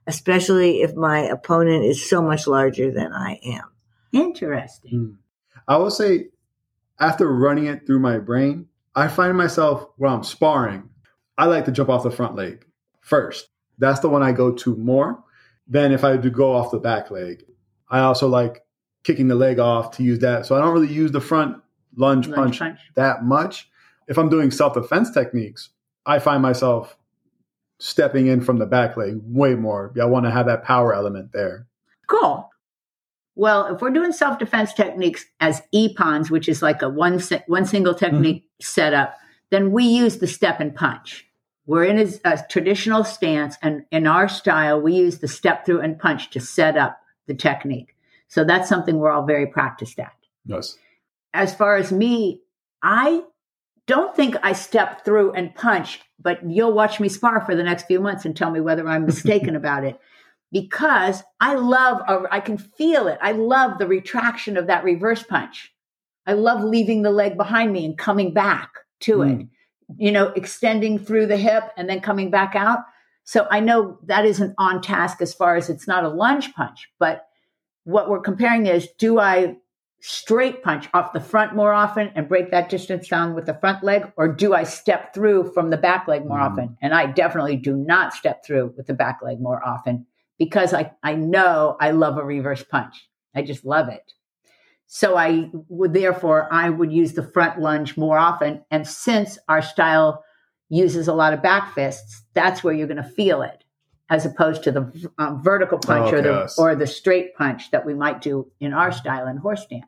especially 0.08 0.82
if 0.82 0.96
my 0.96 1.20
opponent 1.20 1.86
is 1.86 2.08
so 2.08 2.22
much 2.22 2.48
larger 2.48 2.92
than 2.92 3.14
I 3.14 3.40
am. 3.46 3.64
Interesting. 4.12 4.92
Mm. 4.92 5.18
I 5.68 5.78
will 5.78 5.92
say, 5.92 6.30
after 7.00 7.32
running 7.32 7.66
it 7.66 7.86
through 7.86 8.00
my 8.00 8.18
brain, 8.18 8.68
I 8.96 9.08
find 9.08 9.38
myself 9.38 9.88
when 9.98 10.12
I'm 10.12 10.24
sparring, 10.24 10.90
I 11.38 11.46
like 11.46 11.66
to 11.66 11.72
jump 11.72 11.90
off 11.90 12.04
the 12.04 12.12
front 12.12 12.36
leg 12.36 12.66
first. 13.02 13.50
That's 13.78 14.00
the 14.00 14.10
one 14.10 14.24
I 14.24 14.32
go 14.32 14.52
to 14.52 14.76
more 14.78 15.24
than 15.68 15.92
if 15.92 16.04
I 16.04 16.18
do 16.18 16.30
go 16.30 16.54
off 16.54 16.72
the 16.72 16.80
back 16.80 17.12
leg. 17.12 17.44
I 17.90 18.00
also 18.00 18.28
like 18.28 18.65
kicking 19.06 19.30
the 19.30 19.36
leg 19.36 19.60
off 19.60 19.92
to 19.92 20.04
use 20.04 20.20
that. 20.20 20.46
So 20.46 20.56
I 20.56 20.62
don't 20.62 20.74
really 20.74 20.92
use 20.92 21.12
the 21.12 21.22
front 21.22 21.56
lunge, 21.96 22.28
Lunge 22.28 22.36
punch, 22.36 22.60
punch. 22.60 22.80
that 22.96 23.24
much. 23.24 23.70
If 24.08 24.18
I'm 24.18 24.30
doing 24.30 24.52
self 24.52 24.74
defense 24.74 25.12
techniques, 25.12 25.70
I 26.06 26.20
find 26.20 26.42
myself 26.42 26.98
stepping 27.80 28.28
in 28.28 28.42
from 28.42 28.58
the 28.58 28.66
back 28.66 28.98
leg 28.98 29.20
way 29.24 29.56
more. 29.56 29.94
I 30.02 30.06
want 30.06 30.26
to 30.26 30.32
have 30.32 30.48
that 30.48 30.64
power 30.64 30.94
element 30.94 31.32
there. 31.32 31.68
Cool. 32.08 32.50
Well, 33.36 33.74
if 33.74 33.82
we're 33.82 33.92
doing 33.92 34.12
self 34.12 34.40
defense 34.40 34.74
techniques 34.74 35.26
as 35.40 35.62
ippons, 35.74 36.30
which 36.30 36.50
is 36.50 36.62
like 36.62 36.82
a 36.82 36.90
one 36.90 37.20
si- 37.20 37.44
one 37.48 37.66
single 37.66 37.94
mm-hmm. 37.94 38.06
technique 38.06 38.50
setup, 38.62 39.16
then 39.52 39.72
we 39.72 39.84
use 39.84 40.18
the 40.18 40.28
step 40.28 40.60
and 40.60 40.74
punch. 40.76 41.28
We're 41.68 41.86
in 41.86 42.00
a, 42.00 42.08
a 42.24 42.46
traditional 42.50 43.04
stance, 43.04 43.58
and 43.62 43.86
in 43.92 44.08
our 44.08 44.28
style, 44.30 44.82
we 44.82 44.94
use 44.94 45.20
the 45.20 45.28
step 45.28 45.66
through 45.66 45.82
and 45.82 45.98
punch 45.98 46.30
to 46.32 46.40
set 46.40 46.78
up 46.78 47.00
the 47.28 47.34
technique. 47.34 47.95
So 48.28 48.44
that's 48.44 48.70
something 48.70 48.98
we're 48.98 49.12
all 49.12 49.26
very 49.26 49.48
practiced 49.48 50.00
at. 50.00 50.14
Yes. 50.46 50.78
As 51.34 51.54
far 51.54 51.76
as 51.76 51.92
me, 51.92 52.42
I 52.82 53.24
don't 53.88 54.16
think 54.16 54.36
I 54.42 54.54
step 54.54 55.06
through 55.06 55.34
and 55.34 55.54
punch, 55.54 56.02
but 56.20 56.40
you'll 56.50 56.74
watch 56.74 57.00
me 57.00 57.10
spar 57.10 57.46
for 57.46 57.56
the 57.56 57.64
next 57.64 57.86
few 57.86 58.00
months 58.00 58.26
and 58.26 58.36
tell 58.36 58.52
me 58.52 58.60
whether 58.60 58.88
I'm 58.88 59.06
mistaken 59.06 59.56
about 59.56 59.84
it. 59.84 60.00
Because 60.52 61.24
I 61.40 61.56
love, 61.56 62.02
a- 62.08 62.34
I 62.34 62.40
can 62.40 62.58
feel 62.58 63.08
it. 63.08 63.20
I 63.22 63.34
love 63.34 63.78
the 63.78 63.88
retraction 63.88 64.58
of 64.58 64.68
that 64.68 64.84
reverse 64.84 65.24
punch. 65.24 65.72
I 66.26 66.34
love 66.34 66.64
leaving 66.64 67.04
the 67.04 67.12
leg 67.12 67.38
behind 67.38 67.72
me 67.72 67.86
and 67.86 67.98
coming 67.98 68.34
back 68.34 68.72
to 69.02 69.22
hmm. 69.22 69.30
it, 69.30 69.48
you 69.98 70.12
know, 70.12 70.28
extending 70.30 70.98
through 70.98 71.28
the 71.28 71.38
hip 71.38 71.66
and 71.78 71.90
then 71.90 72.00
coming 72.00 72.32
back 72.32 72.56
out. 72.56 72.80
So 73.24 73.48
I 73.50 73.60
know 73.60 74.00
that 74.06 74.26
isn't 74.26 74.54
on 74.58 74.82
task 74.82 75.22
as 75.22 75.34
far 75.34 75.56
as 75.56 75.70
it's 75.70 75.88
not 75.88 76.04
a 76.04 76.10
lunge 76.10 76.54
punch, 76.54 76.90
but 77.00 77.28
what 77.86 78.10
we're 78.10 78.20
comparing 78.20 78.66
is 78.66 78.88
do 78.98 79.20
I 79.20 79.58
straight 80.02 80.62
punch 80.62 80.88
off 80.94 81.14
the 81.14 81.20
front 81.20 81.56
more 81.56 81.74
often 81.74 82.12
and 82.14 82.28
break 82.28 82.52
that 82.52 82.70
distance 82.70 83.08
down 83.08 83.34
with 83.34 83.46
the 83.48 83.56
front 83.56 83.84
leg, 83.84 84.12
or 84.18 84.28
do 84.28 84.54
I 84.54 84.64
step 84.64 85.14
through 85.16 85.52
from 85.54 85.70
the 85.72 85.78
back 85.78 86.08
leg 86.08 86.26
more 86.28 86.38
Mm. 86.38 86.52
often? 86.52 86.78
And 86.82 86.94
I 86.94 87.08
definitely 87.08 87.56
do 87.56 87.76
not 87.76 88.14
step 88.14 88.46
through 88.46 88.74
with 88.78 88.86
the 88.86 88.94
back 88.94 89.22
leg 89.24 89.40
more 89.40 89.66
often 89.66 90.06
because 90.38 90.74
I, 90.74 90.92
I 91.02 91.16
know 91.16 91.78
I 91.80 91.92
love 91.92 92.18
a 92.18 92.24
reverse 92.24 92.64
punch. 92.64 93.10
I 93.34 93.42
just 93.42 93.66
love 93.66 93.88
it. 93.90 94.14
So 94.88 95.18
I 95.18 95.50
would 95.70 95.94
therefore 95.94 96.48
I 96.52 96.70
would 96.70 96.92
use 96.92 97.14
the 97.14 97.24
front 97.24 97.60
lunge 97.60 97.98
more 97.98 98.20
often. 98.20 98.64
And 98.70 98.88
since 98.88 99.40
our 99.48 99.62
style 99.62 100.24
uses 100.70 101.08
a 101.08 101.14
lot 101.14 101.34
of 101.34 101.42
back 101.42 101.74
fists, 101.74 102.22
that's 102.34 102.64
where 102.64 102.74
you're 102.74 102.88
going 102.88 102.98
to 102.98 103.04
feel 103.04 103.42
it, 103.42 103.64
as 104.10 104.26
opposed 104.26 104.64
to 104.64 104.72
the 104.72 105.12
um, 105.18 105.42
vertical 105.42 105.80
punch 105.80 106.14
or 106.14 106.22
the 106.22 106.54
or 106.58 106.76
the 106.76 106.88
straight 106.88 107.36
punch 107.36 107.72
that 107.72 107.86
we 107.86 107.94
might 107.94 108.22
do 108.22 108.52
in 108.60 108.74
our 108.74 108.92
style 108.92 109.28
in 109.28 109.38
horse 109.38 109.64
stance. 109.64 109.86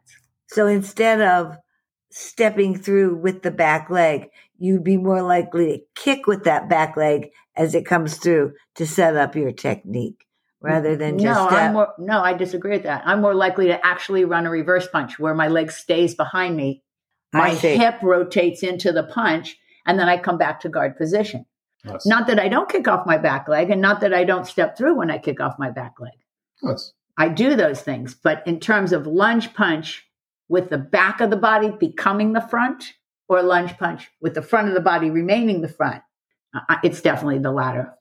So 0.47 0.67
instead 0.67 1.21
of 1.21 1.57
stepping 2.09 2.77
through 2.77 3.17
with 3.17 3.43
the 3.43 3.51
back 3.51 3.89
leg, 3.89 4.29
you'd 4.57 4.83
be 4.83 4.97
more 4.97 5.21
likely 5.21 5.77
to 5.77 5.83
kick 5.95 6.25
with 6.25 6.45
that 6.45 6.69
back 6.69 6.97
leg 6.97 7.29
as 7.55 7.75
it 7.75 7.85
comes 7.85 8.17
through 8.17 8.53
to 8.75 8.87
set 8.87 9.15
up 9.15 9.35
your 9.35 9.51
technique 9.51 10.25
rather 10.61 10.95
than 10.95 11.19
just 11.19 11.39
no, 11.39 11.47
step. 11.47 11.59
I'm 11.59 11.73
more, 11.73 11.93
no, 11.99 12.21
I 12.21 12.33
disagree 12.33 12.71
with 12.71 12.83
that. 12.83 13.03
I'm 13.05 13.21
more 13.21 13.35
likely 13.35 13.67
to 13.67 13.85
actually 13.85 14.25
run 14.25 14.45
a 14.45 14.49
reverse 14.49 14.87
punch 14.87 15.19
where 15.19 15.35
my 15.35 15.47
leg 15.47 15.71
stays 15.71 16.15
behind 16.15 16.55
me, 16.55 16.83
my 17.33 17.49
hip 17.49 18.01
rotates 18.01 18.63
into 18.63 18.91
the 18.91 19.03
punch, 19.03 19.57
and 19.85 19.99
then 19.99 20.09
I 20.09 20.17
come 20.17 20.37
back 20.37 20.61
to 20.61 20.69
guard 20.69 20.97
position. 20.97 21.45
Yes. 21.87 22.05
Not 22.05 22.27
that 22.27 22.39
I 22.39 22.47
don't 22.47 22.69
kick 22.69 22.87
off 22.87 23.05
my 23.05 23.17
back 23.17 23.47
leg, 23.47 23.69
and 23.69 23.81
not 23.81 24.01
that 24.01 24.13
I 24.13 24.23
don't 24.23 24.47
step 24.47 24.77
through 24.77 24.95
when 24.95 25.11
I 25.11 25.17
kick 25.17 25.39
off 25.39 25.59
my 25.59 25.69
back 25.71 25.99
leg. 25.99 26.13
Yes. 26.63 26.93
I 27.17 27.29
do 27.29 27.55
those 27.55 27.81
things, 27.81 28.13
but 28.13 28.45
in 28.45 28.59
terms 28.59 28.93
of 28.93 29.07
lunge 29.07 29.53
punch 29.53 30.05
with 30.49 30.69
the 30.69 30.77
back 30.77 31.19
of 31.19 31.29
the 31.29 31.37
body 31.37 31.71
becoming 31.71 32.33
the 32.33 32.41
front, 32.41 32.93
or 33.27 33.41
lunge 33.41 33.77
punch 33.77 34.09
with 34.21 34.33
the 34.33 34.41
front 34.41 34.67
of 34.67 34.73
the 34.73 34.81
body 34.81 35.09
remaining 35.09 35.61
the 35.61 35.67
front, 35.67 36.01
uh, 36.55 36.75
it's 36.83 37.01
definitely 37.01 37.39
the 37.39 37.51
latter. 37.51 37.93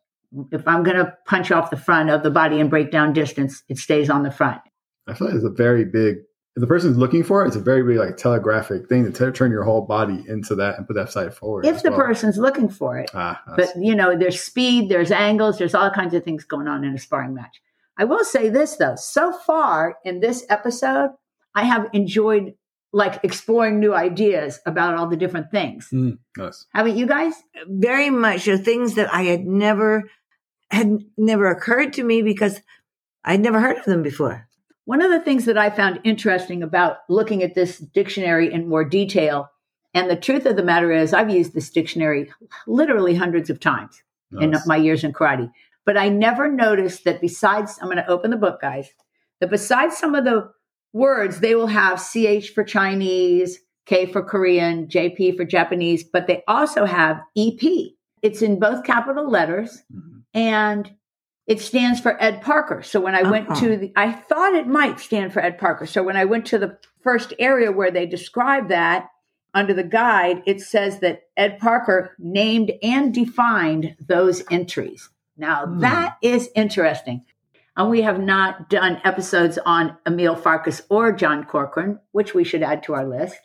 If 0.52 0.66
I'm 0.68 0.82
going 0.82 0.96
to 0.96 1.16
punch 1.26 1.50
off 1.50 1.70
the 1.70 1.76
front 1.76 2.10
of 2.10 2.22
the 2.22 2.30
body 2.30 2.60
and 2.60 2.68
break 2.68 2.90
down 2.90 3.12
distance, 3.12 3.62
it 3.68 3.78
stays 3.78 4.10
on 4.10 4.22
the 4.22 4.30
front. 4.30 4.60
I 5.06 5.14
feel 5.14 5.28
like 5.28 5.36
it's 5.36 5.44
a 5.44 5.50
very 5.50 5.84
big. 5.84 6.16
If 6.56 6.62
the 6.62 6.66
person's 6.66 6.96
looking 6.96 7.22
for 7.22 7.44
it, 7.44 7.48
it's 7.48 7.56
a 7.56 7.60
very 7.60 7.82
big 7.82 7.98
like 7.98 8.16
telegraphic 8.16 8.88
thing 8.88 9.04
to 9.04 9.12
t- 9.12 9.30
turn 9.36 9.50
your 9.50 9.62
whole 9.62 9.82
body 9.82 10.24
into 10.26 10.54
that 10.54 10.78
and 10.78 10.86
put 10.86 10.94
that 10.94 11.12
side 11.12 11.34
forward. 11.34 11.66
If 11.66 11.82
the 11.82 11.90
well. 11.90 12.00
person's 12.00 12.38
looking 12.38 12.70
for 12.70 12.98
it, 12.98 13.10
ah, 13.12 13.42
but 13.56 13.68
you 13.78 13.94
know, 13.94 14.16
there's 14.16 14.40
speed, 14.40 14.88
there's 14.88 15.10
angles, 15.10 15.58
there's 15.58 15.74
all 15.74 15.90
kinds 15.90 16.14
of 16.14 16.24
things 16.24 16.44
going 16.44 16.66
on 16.66 16.82
in 16.82 16.94
a 16.94 16.98
sparring 16.98 17.34
match. 17.34 17.60
I 17.98 18.04
will 18.04 18.24
say 18.24 18.48
this 18.48 18.76
though, 18.76 18.96
so 18.96 19.32
far 19.32 19.98
in 20.02 20.20
this 20.20 20.46
episode, 20.48 21.10
I 21.54 21.64
have 21.64 21.90
enjoyed 21.92 22.54
like 22.90 23.20
exploring 23.22 23.78
new 23.78 23.94
ideas 23.94 24.58
about 24.64 24.94
all 24.94 25.06
the 25.06 25.16
different 25.16 25.50
things. 25.50 25.90
Mm, 25.92 26.18
yes. 26.38 26.64
Haven't 26.72 26.96
you 26.96 27.06
guys? 27.06 27.34
very 27.68 28.08
much 28.08 28.42
so 28.42 28.56
things 28.56 28.94
that 28.94 29.12
I 29.12 29.24
had 29.24 29.44
never 29.44 30.04
had 30.70 31.00
never 31.18 31.50
occurred 31.50 31.92
to 31.94 32.02
me 32.02 32.22
because 32.22 32.62
I'd 33.24 33.40
never 33.40 33.60
heard 33.60 33.76
of 33.76 33.84
them 33.84 34.02
before. 34.02 34.45
One 34.86 35.02
of 35.02 35.10
the 35.10 35.20
things 35.20 35.44
that 35.44 35.58
I 35.58 35.68
found 35.68 36.00
interesting 36.04 36.62
about 36.62 36.98
looking 37.08 37.42
at 37.42 37.54
this 37.54 37.78
dictionary 37.78 38.52
in 38.52 38.68
more 38.68 38.84
detail, 38.84 39.50
and 39.92 40.08
the 40.08 40.16
truth 40.16 40.46
of 40.46 40.56
the 40.56 40.62
matter 40.62 40.92
is, 40.92 41.12
I've 41.12 41.28
used 41.28 41.54
this 41.54 41.70
dictionary 41.70 42.32
literally 42.66 43.14
hundreds 43.14 43.50
of 43.50 43.60
times 43.60 44.02
in 44.40 44.54
my 44.66 44.76
years 44.76 45.02
in 45.04 45.12
karate, 45.12 45.50
but 45.84 45.96
I 45.96 46.08
never 46.08 46.50
noticed 46.50 47.04
that 47.04 47.20
besides, 47.20 47.78
I'm 47.80 47.88
going 47.88 47.96
to 47.96 48.08
open 48.08 48.30
the 48.30 48.36
book, 48.36 48.60
guys, 48.60 48.88
that 49.40 49.50
besides 49.50 49.96
some 49.96 50.14
of 50.14 50.24
the 50.24 50.50
words, 50.92 51.40
they 51.40 51.54
will 51.54 51.66
have 51.68 52.00
CH 52.00 52.50
for 52.54 52.62
Chinese, 52.64 53.58
K 53.86 54.06
for 54.06 54.22
Korean, 54.22 54.86
JP 54.86 55.36
for 55.36 55.44
Japanese, 55.44 56.04
but 56.04 56.26
they 56.26 56.42
also 56.46 56.84
have 56.84 57.20
EP. 57.36 57.94
It's 58.22 58.42
in 58.42 58.58
both 58.58 58.84
capital 58.84 59.28
letters 59.30 59.82
Mhm. 59.92 60.22
and 60.34 60.90
it 61.46 61.60
stands 61.60 62.00
for 62.00 62.20
Ed 62.22 62.42
Parker. 62.42 62.82
So 62.82 63.00
when 63.00 63.14
I 63.14 63.22
went 63.22 63.48
Uh-huh. 63.50 63.60
to 63.60 63.76
the, 63.76 63.92
I 63.96 64.12
thought 64.12 64.54
it 64.54 64.66
might 64.66 64.98
stand 65.00 65.32
for 65.32 65.40
Ed 65.40 65.58
Parker. 65.58 65.86
So 65.86 66.02
when 66.02 66.16
I 66.16 66.24
went 66.24 66.46
to 66.46 66.58
the 66.58 66.78
first 67.02 67.32
area 67.38 67.70
where 67.70 67.90
they 67.90 68.06
describe 68.06 68.68
that 68.68 69.08
under 69.54 69.72
the 69.72 69.84
guide, 69.84 70.42
it 70.46 70.60
says 70.60 70.98
that 71.00 71.22
Ed 71.36 71.58
Parker 71.60 72.14
named 72.18 72.72
and 72.82 73.14
defined 73.14 73.94
those 74.06 74.42
entries. 74.50 75.08
Now 75.36 75.66
Hmm. 75.66 75.80
that 75.80 76.16
is 76.22 76.50
interesting. 76.54 77.24
And 77.76 77.90
we 77.90 78.02
have 78.02 78.18
not 78.18 78.70
done 78.70 79.00
episodes 79.04 79.58
on 79.64 79.96
Emil 80.06 80.34
Farkas 80.34 80.82
or 80.88 81.12
John 81.12 81.44
Corcoran, 81.44 82.00
which 82.12 82.34
we 82.34 82.42
should 82.42 82.62
add 82.62 82.82
to 82.84 82.94
our 82.94 83.06
list, 83.06 83.38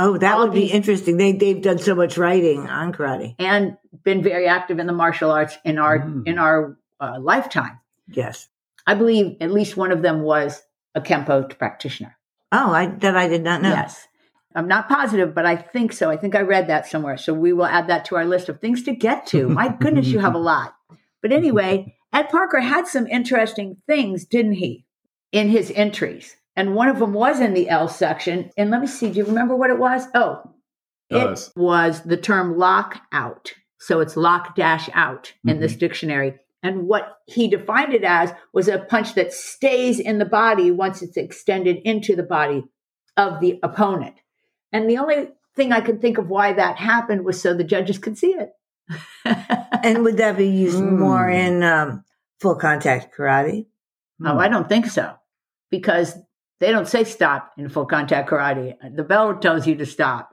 Oh, 0.00 0.16
that 0.18 0.34
All 0.34 0.44
would 0.44 0.52
be 0.52 0.60
these- 0.60 0.74
interesting. 0.74 1.16
They 1.16 1.32
they've 1.32 1.60
done 1.60 1.78
so 1.78 1.92
much 1.94 2.16
writing 2.16 2.68
on 2.68 2.92
karate. 2.92 3.34
and 3.40 3.76
been 4.04 4.22
very 4.22 4.46
active 4.46 4.78
in 4.78 4.86
the 4.86 4.92
martial 4.92 5.30
arts 5.32 5.58
in 5.64 5.76
our 5.78 5.98
Hmm. 5.98 6.22
in 6.26 6.38
our 6.38 6.76
uh, 7.00 7.18
lifetime. 7.20 7.80
Yes. 8.08 8.48
I 8.86 8.94
believe 8.94 9.36
at 9.40 9.50
least 9.52 9.76
one 9.76 9.92
of 9.92 10.02
them 10.02 10.22
was 10.22 10.62
a 10.94 11.00
Kempo 11.00 11.56
practitioner. 11.58 12.16
Oh, 12.52 12.72
I 12.72 12.86
that 12.86 13.16
I 13.16 13.28
did 13.28 13.42
not 13.42 13.62
know. 13.62 13.70
Yes. 13.70 14.08
I'm 14.54 14.66
not 14.66 14.88
positive, 14.88 15.34
but 15.34 15.44
I 15.44 15.56
think 15.56 15.92
so. 15.92 16.10
I 16.10 16.16
think 16.16 16.34
I 16.34 16.40
read 16.40 16.68
that 16.68 16.86
somewhere. 16.86 17.18
So 17.18 17.34
we 17.34 17.52
will 17.52 17.66
add 17.66 17.88
that 17.88 18.06
to 18.06 18.16
our 18.16 18.24
list 18.24 18.48
of 18.48 18.60
things 18.60 18.82
to 18.84 18.94
get 18.94 19.26
to. 19.28 19.48
My 19.48 19.68
goodness, 19.80 20.08
you 20.08 20.18
have 20.20 20.34
a 20.34 20.38
lot. 20.38 20.74
But 21.20 21.32
anyway, 21.32 21.94
Ed 22.12 22.30
Parker 22.30 22.60
had 22.60 22.86
some 22.86 23.06
interesting 23.06 23.76
things, 23.86 24.24
didn't 24.24 24.54
he, 24.54 24.86
in 25.32 25.50
his 25.50 25.70
entries? 25.74 26.36
And 26.56 26.74
one 26.74 26.88
of 26.88 26.98
them 26.98 27.12
was 27.12 27.40
in 27.40 27.54
the 27.54 27.68
L 27.68 27.88
section. 27.88 28.50
And 28.56 28.70
let 28.70 28.80
me 28.80 28.86
see, 28.86 29.10
do 29.10 29.18
you 29.18 29.24
remember 29.26 29.54
what 29.54 29.70
it 29.70 29.78
was? 29.78 30.06
Oh, 30.14 30.54
it 31.10 31.50
was 31.56 32.02
the 32.02 32.16
term 32.16 32.58
lock 32.58 33.00
out. 33.12 33.52
So 33.78 34.00
it's 34.00 34.16
lock 34.16 34.56
dash 34.56 34.90
out 34.92 35.32
in 35.46 35.60
this 35.60 35.76
dictionary. 35.76 36.34
And 36.62 36.88
what 36.88 37.18
he 37.26 37.46
defined 37.48 37.94
it 37.94 38.02
as 38.04 38.32
was 38.52 38.66
a 38.68 38.78
punch 38.78 39.14
that 39.14 39.32
stays 39.32 40.00
in 40.00 40.18
the 40.18 40.24
body 40.24 40.70
once 40.70 41.02
it's 41.02 41.16
extended 41.16 41.76
into 41.84 42.16
the 42.16 42.22
body 42.24 42.64
of 43.16 43.40
the 43.40 43.60
opponent. 43.62 44.16
And 44.72 44.88
the 44.90 44.98
only 44.98 45.28
thing 45.54 45.72
I 45.72 45.80
could 45.80 46.00
think 46.00 46.18
of 46.18 46.28
why 46.28 46.52
that 46.52 46.76
happened 46.76 47.24
was 47.24 47.40
so 47.40 47.54
the 47.54 47.64
judges 47.64 47.98
could 47.98 48.18
see 48.18 48.34
it. 48.34 48.50
And 49.84 50.02
would 50.02 50.16
that 50.16 50.36
be 50.36 50.48
used 50.48 50.78
Hmm. 50.80 50.98
more 50.98 51.28
in 51.28 51.62
um, 51.62 52.04
full 52.40 52.56
contact 52.56 53.14
karate? 53.16 53.66
Oh, 54.24 54.36
I 54.38 54.48
don't 54.48 54.68
think 54.68 54.86
so. 54.86 55.14
Because 55.70 56.16
they 56.58 56.72
don't 56.72 56.88
say 56.88 57.04
stop 57.04 57.52
in 57.56 57.68
full 57.68 57.86
contact 57.86 58.28
karate. 58.28 58.74
The 58.96 59.04
bell 59.04 59.36
tells 59.36 59.66
you 59.68 59.76
to 59.76 59.86
stop. 59.86 60.30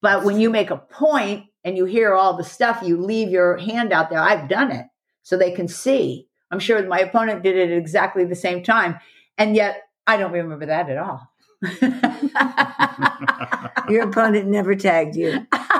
But 0.00 0.24
when 0.24 0.38
you 0.38 0.48
make 0.48 0.70
a 0.70 0.76
point 0.76 1.46
and 1.64 1.76
you 1.76 1.86
hear 1.86 2.14
all 2.14 2.36
the 2.36 2.44
stuff, 2.44 2.82
you 2.84 3.00
leave 3.00 3.30
your 3.30 3.56
hand 3.56 3.92
out 3.92 4.10
there. 4.10 4.20
I've 4.20 4.48
done 4.48 4.70
it 4.70 4.86
so 5.24 5.36
they 5.36 5.50
can 5.50 5.66
see. 5.66 6.28
I'm 6.52 6.60
sure 6.60 6.80
my 6.86 7.00
opponent 7.00 7.42
did 7.42 7.56
it 7.56 7.72
at 7.72 7.76
exactly 7.76 8.24
the 8.24 8.36
same 8.36 8.62
time. 8.62 9.00
And 9.36 9.56
yet 9.56 9.82
I 10.06 10.16
don't 10.16 10.30
remember 10.30 10.66
that 10.66 10.88
at 10.88 10.98
all. 10.98 11.28
Your 13.88 14.08
opponent 14.08 14.46
never 14.46 14.76
tagged 14.76 15.16
you. 15.16 15.44
That's 15.50 15.68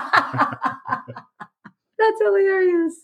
That's 1.98 2.20
hilarious. 2.20 2.94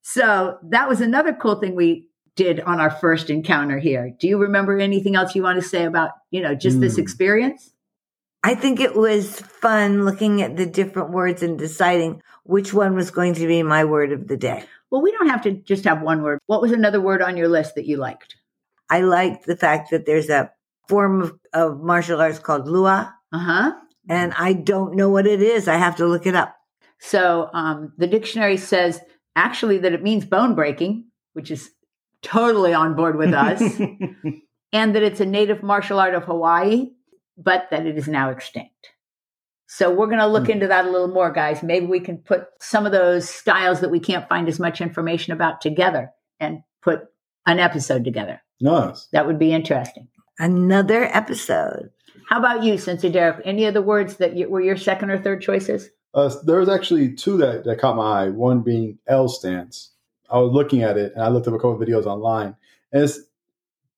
So 0.00 0.58
that 0.70 0.88
was 0.88 1.00
another 1.00 1.34
cool 1.34 1.56
thing 1.56 1.74
we 1.74 2.06
did 2.36 2.60
on 2.60 2.80
our 2.80 2.90
first 2.90 3.30
encounter 3.30 3.78
here. 3.78 4.12
Do 4.18 4.28
you 4.28 4.38
remember 4.38 4.78
anything 4.78 5.16
else 5.16 5.34
you 5.34 5.42
want 5.42 5.60
to 5.60 5.68
say 5.68 5.84
about, 5.84 6.10
you 6.30 6.40
know, 6.40 6.54
just 6.54 6.80
this 6.80 6.94
Hmm. 6.94 7.02
experience? 7.02 7.72
I 8.44 8.54
think 8.54 8.78
it 8.80 8.94
was 8.94 9.40
fun 9.40 10.04
looking 10.04 10.40
at 10.40 10.56
the 10.56 10.64
different 10.64 11.10
words 11.10 11.42
and 11.42 11.58
deciding 11.58 12.22
which 12.44 12.72
one 12.72 12.94
was 12.94 13.10
going 13.10 13.34
to 13.34 13.46
be 13.46 13.62
my 13.64 13.84
word 13.84 14.12
of 14.12 14.28
the 14.28 14.36
day. 14.36 14.64
Well, 14.90 15.02
we 15.02 15.12
don't 15.12 15.28
have 15.28 15.42
to 15.42 15.52
just 15.52 15.84
have 15.84 16.02
one 16.02 16.22
word. 16.22 16.38
What 16.46 16.62
was 16.62 16.72
another 16.72 17.00
word 17.00 17.22
on 17.22 17.36
your 17.36 17.48
list 17.48 17.74
that 17.74 17.86
you 17.86 17.96
liked? 17.96 18.36
I 18.90 19.00
liked 19.02 19.46
the 19.46 19.56
fact 19.56 19.90
that 19.90 20.06
there's 20.06 20.30
a 20.30 20.50
form 20.88 21.20
of, 21.22 21.38
of 21.52 21.80
martial 21.80 22.20
arts 22.20 22.38
called 22.38 22.66
Lua, 22.66 23.14
Uh 23.32 23.38
huh. 23.38 23.72
and 24.08 24.32
I 24.38 24.54
don't 24.54 24.94
know 24.96 25.10
what 25.10 25.26
it 25.26 25.42
is. 25.42 25.68
I 25.68 25.76
have 25.76 25.96
to 25.96 26.06
look 26.06 26.26
it 26.26 26.34
up. 26.34 26.54
So 26.98 27.50
um, 27.52 27.92
the 27.98 28.06
dictionary 28.06 28.56
says 28.56 29.00
actually 29.36 29.78
that 29.78 29.92
it 29.92 30.02
means 30.02 30.24
bone 30.24 30.54
breaking, 30.54 31.04
which 31.34 31.50
is 31.50 31.70
totally 32.22 32.72
on 32.72 32.94
board 32.96 33.16
with 33.16 33.34
us, 33.34 33.60
and 34.72 34.94
that 34.96 35.02
it's 35.02 35.20
a 35.20 35.26
native 35.26 35.62
martial 35.62 36.00
art 36.00 36.14
of 36.14 36.24
Hawaii, 36.24 36.88
but 37.36 37.68
that 37.70 37.86
it 37.86 37.96
is 37.98 38.08
now 38.08 38.30
extinct. 38.30 38.88
So 39.70 39.90
we're 39.94 40.06
going 40.06 40.18
to 40.18 40.26
look 40.26 40.46
Hmm. 40.46 40.52
into 40.52 40.66
that 40.68 40.86
a 40.86 40.90
little 40.90 41.08
more, 41.08 41.30
guys. 41.30 41.62
Maybe 41.62 41.84
we 41.86 42.00
can 42.00 42.16
put 42.18 42.46
some 42.58 42.86
of 42.86 42.92
those 42.92 43.28
styles 43.28 43.80
that 43.80 43.90
we 43.90 44.00
can't 44.00 44.26
find 44.28 44.48
as 44.48 44.58
much 44.58 44.80
information 44.80 45.34
about 45.34 45.60
together 45.60 46.10
and 46.40 46.62
put 46.82 47.02
an 47.46 47.58
episode 47.58 48.02
together. 48.04 48.40
nice. 48.60 49.06
That 49.12 49.26
would 49.26 49.38
be 49.38 49.52
interesting. 49.52 50.08
Another 50.38 51.04
episode. 51.04 51.90
How 52.28 52.38
about 52.38 52.62
you, 52.64 52.76
Sensei 52.78 53.10
Derek? 53.10 53.40
Any 53.44 53.66
of 53.66 53.74
the 53.74 53.82
words 53.82 54.16
that 54.16 54.36
you, 54.36 54.48
were 54.48 54.60
your 54.60 54.76
second 54.76 55.10
or 55.10 55.18
third 55.22 55.42
choices? 55.42 55.90
Uh, 56.14 56.30
there 56.44 56.58
was 56.60 56.68
actually 56.68 57.14
two 57.14 57.36
that, 57.36 57.64
that 57.64 57.78
caught 57.78 57.94
my 57.96 58.24
eye. 58.24 58.28
One 58.30 58.62
being 58.62 58.98
L 59.06 59.28
stance. 59.28 59.90
I 60.30 60.38
was 60.38 60.52
looking 60.52 60.82
at 60.82 60.96
it 60.96 61.12
and 61.14 61.22
I 61.22 61.28
looked 61.28 61.46
up 61.46 61.54
a 61.54 61.58
couple 61.58 61.74
of 61.80 61.80
videos 61.86 62.06
online. 62.06 62.56
And 62.92 63.02
it's 63.04 63.20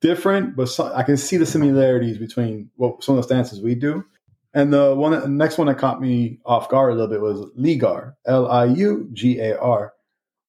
different, 0.00 0.56
but 0.56 0.68
so, 0.68 0.92
I 0.94 1.02
can 1.04 1.16
see 1.16 1.36
the 1.36 1.46
similarities 1.46 2.18
between 2.18 2.70
what 2.76 3.02
some 3.04 3.16
of 3.16 3.18
the 3.22 3.26
stances 3.26 3.60
we 3.60 3.74
do. 3.74 4.04
And 4.52 4.72
the 4.72 4.94
one, 4.94 5.12
the 5.12 5.28
next 5.28 5.58
one 5.58 5.68
that 5.68 5.78
caught 5.78 6.00
me 6.00 6.40
off 6.44 6.68
guard 6.68 6.92
a 6.92 6.94
little 6.96 7.08
bit 7.08 7.20
was 7.20 7.40
Ligar, 7.56 8.14
L 8.26 8.50
I 8.50 8.64
U 8.66 9.08
G 9.12 9.38
A 9.38 9.58
R, 9.58 9.92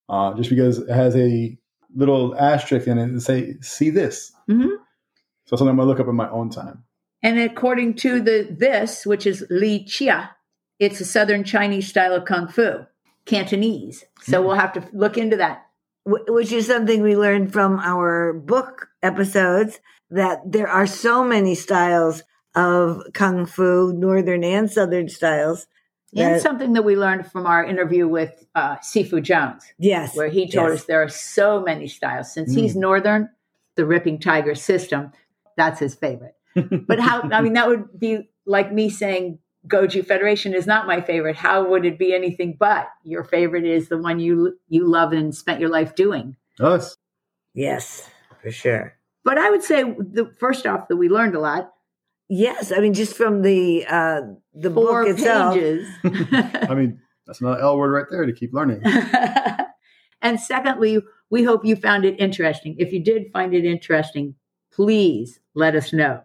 uh, 0.09 0.33
just 0.35 0.49
because 0.49 0.79
it 0.79 0.89
has 0.89 1.15
a 1.15 1.57
little 1.95 2.35
asterisk 2.37 2.87
in 2.87 2.97
it 2.97 3.13
that 3.13 3.21
say 3.21 3.55
"See 3.61 3.89
this." 3.91 4.31
Mhm. 4.49 4.69
So 5.45 5.55
something 5.55 5.69
I'm 5.69 5.77
gonna 5.77 5.87
look 5.89 5.99
up 5.99 6.07
in 6.07 6.15
my 6.15 6.29
own 6.29 6.49
time. 6.49 6.83
And 7.21 7.37
according 7.39 7.95
to 7.95 8.19
the 8.21 8.47
this, 8.49 9.05
which 9.05 9.27
is 9.27 9.45
Li 9.51 9.83
Chia, 9.85 10.31
it's 10.79 10.99
a 10.99 11.05
southern 11.05 11.43
Chinese 11.43 11.87
style 11.87 12.13
of 12.13 12.25
kung 12.25 12.47
fu, 12.47 12.85
Cantonese. 13.25 14.03
So 14.23 14.41
Mm. 14.41 14.45
we'll 14.47 14.55
have 14.55 14.73
to 14.73 14.83
look 14.93 15.17
into 15.17 15.37
that. 15.37 15.63
which 16.03 16.51
is 16.51 16.65
something 16.65 17.03
we 17.03 17.15
learned 17.15 17.53
from 17.53 17.77
our 17.79 18.33
book 18.33 18.87
episodes 19.03 19.79
that 20.09 20.41
there 20.51 20.67
are 20.67 20.87
so 20.87 21.23
many 21.23 21.53
styles 21.53 22.23
of 22.55 23.01
kung 23.13 23.45
fu, 23.45 23.93
northern 23.93 24.43
and 24.43 24.69
southern 24.69 25.09
styles. 25.09 25.67
And 26.13 26.41
something 26.41 26.73
that 26.73 26.81
we 26.81 26.97
learned 26.97 27.31
from 27.31 27.45
our 27.45 27.63
interview 27.63 28.05
with 28.05 28.45
uh, 28.53 28.75
Sifu 28.77 29.23
Jones, 29.23 29.63
yes, 29.79 30.13
where 30.15 30.27
he 30.27 30.49
told 30.49 30.71
yes. 30.71 30.81
us 30.81 30.85
there 30.85 31.01
are 31.01 31.07
so 31.07 31.61
many 31.61 31.87
styles. 31.87 32.33
Since 32.33 32.53
he's 32.53 32.75
northern, 32.75 33.29
the 33.75 33.85
Ripping 33.85 34.19
Tiger 34.19 34.53
system, 34.53 35.13
that's 35.55 35.79
his 35.79 35.95
favorite. 35.95 36.35
But 36.85 36.99
how, 36.99 37.21
I 37.31 37.41
mean, 37.41 37.53
that 37.53 37.69
would 37.69 37.97
be 37.97 38.29
like 38.45 38.73
me 38.73 38.89
saying 38.89 39.39
Goju 39.67 40.05
Federation 40.05 40.53
is 40.53 40.67
not 40.67 40.87
my 40.87 41.01
favorite. 41.01 41.35
How 41.35 41.67
would 41.69 41.85
it 41.85 41.97
be 41.97 42.13
anything 42.13 42.57
but 42.59 42.87
your 43.03 43.23
favorite 43.23 43.65
is 43.65 43.89
the 43.89 43.97
one 43.97 44.19
you 44.19 44.59
you 44.67 44.89
love 44.89 45.13
and 45.13 45.33
spent 45.33 45.59
your 45.59 45.69
life 45.69 45.95
doing? 45.95 46.35
Us. 46.59 46.97
yes, 47.53 48.09
for 48.41 48.51
sure. 48.51 48.97
But 49.23 49.37
I 49.37 49.49
would 49.49 49.63
say 49.63 49.83
the 49.83 50.33
first 50.39 50.65
off 50.65 50.87
that 50.89 50.97
we 50.97 51.09
learned 51.09 51.35
a 51.35 51.39
lot. 51.39 51.71
Yes, 52.33 52.71
I 52.71 52.79
mean 52.79 52.93
just 52.93 53.17
from 53.17 53.41
the 53.41 53.85
uh, 53.85 54.21
the 54.53 54.71
Four 54.71 55.03
book 55.03 55.17
itself. 55.17 55.53
pages. 55.53 55.85
I 56.05 56.73
mean, 56.73 57.01
that's 57.27 57.41
another 57.41 57.59
L 57.59 57.77
word 57.77 57.91
right 57.91 58.05
there 58.09 58.25
to 58.25 58.31
keep 58.31 58.53
learning. 58.53 58.81
and 60.21 60.39
secondly, 60.39 60.99
we 61.29 61.43
hope 61.43 61.65
you 61.65 61.75
found 61.75 62.05
it 62.05 62.17
interesting. 62.21 62.77
If 62.79 62.93
you 62.93 63.03
did 63.03 63.33
find 63.33 63.53
it 63.53 63.65
interesting, 63.65 64.35
please 64.71 65.41
let 65.55 65.75
us 65.75 65.91
know. 65.91 66.21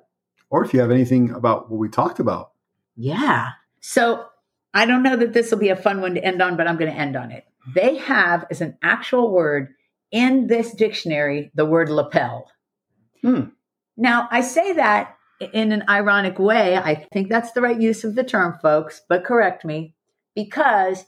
Or 0.49 0.65
if 0.65 0.73
you 0.73 0.79
have 0.79 0.93
anything 0.93 1.33
about 1.33 1.73
what 1.73 1.79
we 1.79 1.89
talked 1.89 2.21
about. 2.21 2.53
Yeah. 2.95 3.49
So 3.81 4.27
I 4.75 4.87
don't 4.87 5.03
know 5.03 5.17
that 5.17 5.33
this 5.33 5.51
will 5.51 5.59
be 5.59 5.71
a 5.71 5.77
fun 5.77 6.01
one 6.01 6.15
to 6.15 6.25
end 6.25 6.41
on, 6.41 6.57
but 6.57 6.69
I'm 6.69 6.77
going 6.77 6.93
to 6.93 6.97
end 6.97 7.17
on 7.17 7.33
it. 7.33 7.47
They 7.75 7.97
have 7.97 8.47
as 8.49 8.61
an 8.61 8.79
actual 8.81 9.33
word 9.33 9.75
in 10.13 10.47
this 10.47 10.73
dictionary 10.73 11.51
the 11.57 11.65
word 11.65 11.89
lapel. 11.89 12.49
Hmm. 13.23 13.47
Now, 13.97 14.29
I 14.31 14.43
say 14.43 14.75
that 14.75 15.16
in 15.41 15.73
an 15.73 15.85
ironic 15.89 16.39
way. 16.39 16.77
I 16.77 17.07
think 17.13 17.29
that's 17.29 17.53
the 17.53 17.61
right 17.61 17.81
use 17.81 18.05
of 18.05 18.15
the 18.15 18.25
term, 18.25 18.59
folks, 18.63 19.03
but 19.09 19.25
correct 19.25 19.65
me 19.65 19.95
because, 20.35 21.05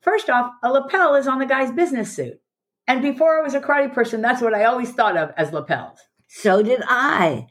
first 0.00 0.30
off, 0.30 0.52
a 0.62 0.70
lapel 0.70 1.14
is 1.14 1.26
on 1.26 1.38
the 1.38 1.46
guy's 1.46 1.72
business 1.72 2.14
suit. 2.14 2.40
And 2.86 3.02
before 3.02 3.38
I 3.38 3.42
was 3.42 3.54
a 3.54 3.60
karate 3.60 3.92
person, 3.92 4.22
that's 4.22 4.42
what 4.42 4.54
I 4.54 4.64
always 4.64 4.90
thought 4.92 5.16
of 5.16 5.30
as 5.36 5.52
lapels. 5.52 5.98
So 6.28 6.62
did 6.62 6.82
I. 6.86 7.46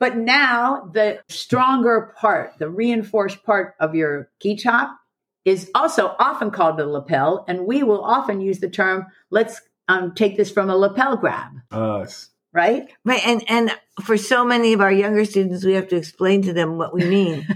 But 0.00 0.16
now 0.16 0.90
the 0.92 1.20
stronger 1.28 2.14
part, 2.18 2.54
the 2.58 2.68
reinforced 2.68 3.44
part 3.44 3.74
of 3.80 3.94
your 3.94 4.30
gi 4.42 4.56
top 4.56 4.98
is 5.44 5.70
also 5.74 6.16
often 6.18 6.50
called 6.50 6.80
a 6.80 6.86
lapel. 6.86 7.44
And 7.46 7.66
we 7.66 7.82
will 7.82 8.02
often 8.02 8.40
use 8.40 8.60
the 8.60 8.68
term, 8.68 9.06
let's 9.30 9.60
um, 9.88 10.14
take 10.14 10.36
this 10.36 10.50
from 10.50 10.70
a 10.70 10.76
lapel 10.76 11.16
grab, 11.16 11.52
Us. 11.70 12.30
Right? 12.54 12.88
Right, 13.04 13.26
and 13.26 13.44
and 13.50 13.70
for 14.02 14.16
so 14.16 14.44
many 14.44 14.72
of 14.72 14.80
our 14.80 14.92
younger 14.92 15.24
students, 15.26 15.64
we 15.64 15.74
have 15.74 15.88
to 15.88 15.96
explain 15.96 16.42
to 16.42 16.52
them 16.54 16.78
what 16.78 16.94
we 16.94 17.04
mean. 17.04 17.46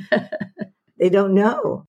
they 0.99 1.09
don't 1.09 1.33
know. 1.35 1.87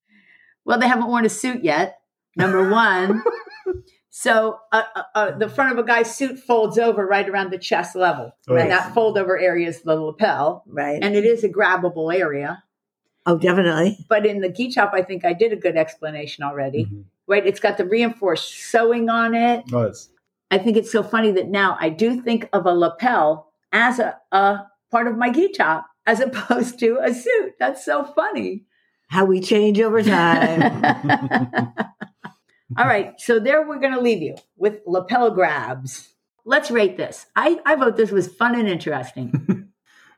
Well, 0.64 0.80
they 0.80 0.88
haven't 0.88 1.08
worn 1.08 1.26
a 1.26 1.30
suit 1.30 1.64
yet, 1.64 2.00
number 2.36 2.70
one. 2.70 3.24
so 4.10 4.60
uh, 4.72 4.84
uh, 4.96 5.04
uh, 5.16 5.32
the 5.38 5.50
front 5.50 5.72
of 5.72 5.78
a 5.84 5.84
guy's 5.88 6.16
suit 6.16 6.40
folds 6.40 6.78
over 6.78 7.06
right 7.06 7.28
around 7.28 7.52
the 7.52 7.58
chest 7.58 7.96
level. 7.96 8.36
Right. 8.48 8.62
And 8.62 8.72
that 8.72 8.94
fold 8.94 9.18
over 9.18 9.38
area 9.38 9.68
is 9.68 9.82
the 9.82 9.96
lapel. 9.96 10.64
Right. 10.68 11.00
And 11.02 11.16
it 11.16 11.26
is 11.26 11.44
a 11.44 11.50
grabbable 11.50 12.14
area. 12.16 12.64
oh, 13.26 13.38
definitely. 13.38 13.98
But 14.08 14.26
in 14.26 14.42
the 14.42 14.50
gi 14.50 14.74
top, 14.74 14.92
I 14.94 15.02
think 15.02 15.26
I 15.26 15.34
did 15.34 15.54
a 15.54 15.56
good 15.56 15.76
explanation 15.78 16.44
already. 16.44 16.86
Mhm. 16.86 17.06
right? 17.28 17.46
It's 17.46 17.60
got 17.60 17.78
the 17.78 17.86
reinforced 17.86 18.54
sewing 18.72 19.10
on 19.10 19.34
it. 19.36 19.72
Us. 19.74 20.10
I 20.52 20.58
think 20.58 20.78
it's 20.78 20.92
so 20.92 21.04
funny 21.04 21.32
that 21.32 21.50
now 21.50 21.78
I 21.80 21.90
do 21.90 22.22
think 22.22 22.50
of 22.54 22.66
a 22.66 22.74
lapel 22.74 23.52
as 23.72 24.00
a, 24.00 24.18
a 24.32 24.62
part 24.92 25.08
of 25.08 25.18
my 25.18 25.32
gi 25.32 25.52
top 25.52 25.86
as 26.06 26.20
opposed 26.22 26.80
to 26.80 27.00
a 27.02 27.14
suit. 27.14 27.54
That's 27.60 27.86
so 27.86 28.04
funny. 28.04 28.66
How 29.08 29.26
we 29.26 29.42
change 29.42 29.80
over 29.80 30.04
time. 30.04 30.84
All 32.78 32.86
right, 32.86 33.20
so 33.20 33.40
there 33.40 33.68
we're 33.68 33.80
going 33.80 33.94
to 33.94 34.02
leave 34.02 34.22
you 34.22 34.36
with 34.56 34.82
lapel 34.86 35.32
grabs. 35.32 36.10
Let's 36.46 36.70
rate 36.70 36.98
this. 36.98 37.26
I, 37.36 37.60
I 37.66 37.76
vote 37.76 37.98
this 37.98 38.12
was 38.12 38.28
fun 38.28 38.58
and 38.58 38.68
interesting. 38.68 39.70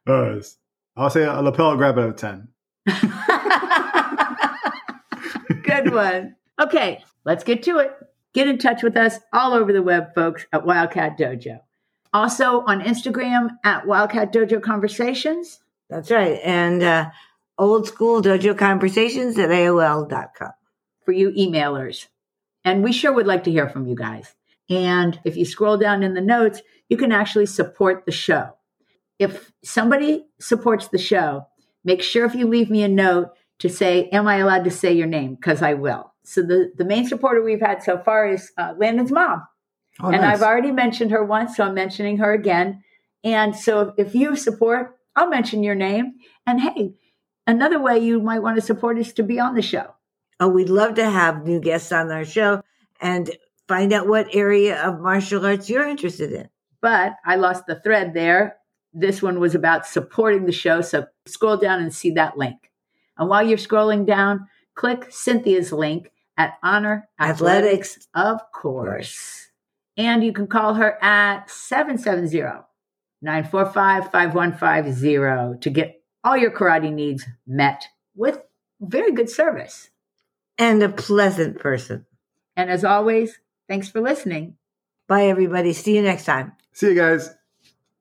Us. 0.05 0.57
I'll 0.97 1.09
say 1.09 1.23
a 1.23 1.41
lapel 1.41 1.77
grab 1.77 1.97
out 1.97 2.09
of 2.09 2.15
10. 2.17 2.47
Good 5.63 5.93
one. 5.93 6.35
Okay, 6.59 7.01
let's 7.23 7.43
get 7.43 7.63
to 7.63 7.77
it. 7.79 7.93
Get 8.33 8.47
in 8.47 8.57
touch 8.57 8.83
with 8.83 8.95
us 8.95 9.19
all 9.33 9.53
over 9.53 9.73
the 9.73 9.83
web, 9.83 10.13
folks, 10.15 10.45
at 10.53 10.65
Wildcat 10.65 11.17
Dojo. 11.17 11.59
Also 12.13 12.61
on 12.61 12.81
Instagram 12.81 13.49
at 13.63 13.85
Wildcat 13.87 14.33
Dojo 14.33 14.61
Conversations. 14.61 15.59
That's 15.89 16.11
right. 16.11 16.39
And 16.43 16.81
uh, 16.81 17.09
old 17.57 17.87
school 17.87 18.21
dojo 18.21 18.57
conversations 18.57 19.37
at 19.37 19.49
AOL.com. 19.49 20.51
for 21.05 21.11
you 21.11 21.31
emailers. 21.31 22.07
And 22.63 22.83
we 22.83 22.91
sure 22.91 23.13
would 23.13 23.27
like 23.27 23.43
to 23.45 23.51
hear 23.51 23.69
from 23.69 23.87
you 23.87 23.95
guys. 23.95 24.33
And 24.69 25.19
if 25.25 25.35
you 25.35 25.45
scroll 25.45 25.77
down 25.77 26.03
in 26.03 26.13
the 26.13 26.21
notes, 26.21 26.61
you 26.89 26.97
can 26.97 27.11
actually 27.11 27.45
support 27.45 28.05
the 28.05 28.11
show. 28.11 28.55
If 29.19 29.51
somebody 29.63 30.25
supports 30.39 30.87
the 30.87 30.97
show, 30.97 31.47
make 31.83 32.01
sure 32.01 32.25
if 32.25 32.35
you 32.35 32.47
leave 32.47 32.69
me 32.69 32.83
a 32.83 32.87
note 32.87 33.31
to 33.59 33.69
say, 33.69 34.09
Am 34.09 34.27
I 34.27 34.37
allowed 34.37 34.63
to 34.63 34.71
say 34.71 34.93
your 34.93 35.07
name? 35.07 35.35
Because 35.35 35.61
I 35.61 35.73
will. 35.73 36.10
So 36.23 36.41
the, 36.41 36.71
the 36.75 36.85
main 36.85 37.07
supporter 37.07 37.41
we've 37.41 37.61
had 37.61 37.81
so 37.83 37.97
far 37.97 38.27
is 38.27 38.51
uh, 38.57 38.73
Landon's 38.77 39.11
mom. 39.11 39.43
Oh, 39.99 40.09
and 40.09 40.21
nice. 40.21 40.35
I've 40.37 40.43
already 40.43 40.71
mentioned 40.71 41.11
her 41.11 41.23
once, 41.23 41.57
so 41.57 41.65
I'm 41.65 41.73
mentioning 41.73 42.17
her 42.17 42.31
again. 42.33 42.83
And 43.23 43.55
so 43.55 43.93
if 43.97 44.15
you 44.15 44.35
support, 44.35 44.97
I'll 45.15 45.29
mention 45.29 45.63
your 45.63 45.75
name. 45.75 46.13
And 46.47 46.61
hey, 46.61 46.93
another 47.45 47.79
way 47.79 47.99
you 47.99 48.21
might 48.21 48.39
want 48.39 48.55
to 48.55 48.61
support 48.61 48.97
is 48.97 49.13
to 49.13 49.23
be 49.23 49.39
on 49.39 49.55
the 49.55 49.61
show. 49.61 49.95
Oh, 50.39 50.47
we'd 50.47 50.69
love 50.69 50.95
to 50.95 51.09
have 51.09 51.45
new 51.45 51.59
guests 51.59 51.91
on 51.91 52.09
our 52.11 52.25
show 52.25 52.63
and 52.99 53.29
find 53.67 53.93
out 53.93 54.07
what 54.07 54.33
area 54.33 54.81
of 54.81 54.99
martial 54.99 55.45
arts 55.45 55.69
you're 55.69 55.87
interested 55.87 56.31
in. 56.31 56.49
but 56.81 57.13
I 57.25 57.35
lost 57.35 57.67
the 57.67 57.75
thread 57.75 58.13
there. 58.13 58.57
This 58.93 59.21
one 59.21 59.39
was 59.39 59.55
about 59.55 59.85
supporting 59.85 60.45
the 60.45 60.51
show. 60.51 60.81
So 60.81 61.05
scroll 61.25 61.57
down 61.57 61.79
and 61.79 61.93
see 61.93 62.11
that 62.11 62.37
link. 62.37 62.71
And 63.17 63.29
while 63.29 63.45
you're 63.47 63.57
scrolling 63.57 64.05
down, 64.05 64.47
click 64.75 65.07
Cynthia's 65.09 65.71
link 65.71 66.11
at 66.37 66.57
Honor 66.63 67.09
Athletics. 67.19 67.97
Athletics, 67.97 68.07
of 68.15 68.51
course. 68.51 69.47
And 69.97 70.23
you 70.23 70.33
can 70.33 70.47
call 70.47 70.75
her 70.75 70.97
at 71.03 71.49
770 71.49 72.65
945 73.21 74.11
5150 74.11 75.59
to 75.59 75.69
get 75.69 76.01
all 76.23 76.37
your 76.37 76.51
karate 76.51 76.91
needs 76.91 77.25
met 77.45 77.85
with 78.15 78.41
very 78.79 79.11
good 79.11 79.29
service. 79.29 79.89
And 80.57 80.81
a 80.81 80.89
pleasant 80.89 81.59
person. 81.59 82.05
And 82.55 82.69
as 82.69 82.83
always, 82.83 83.39
thanks 83.67 83.89
for 83.89 84.01
listening. 84.01 84.55
Bye, 85.07 85.25
everybody. 85.25 85.73
See 85.73 85.95
you 85.95 86.01
next 86.01 86.25
time. 86.25 86.53
See 86.73 86.87
you 86.87 86.95
guys. 86.95 87.29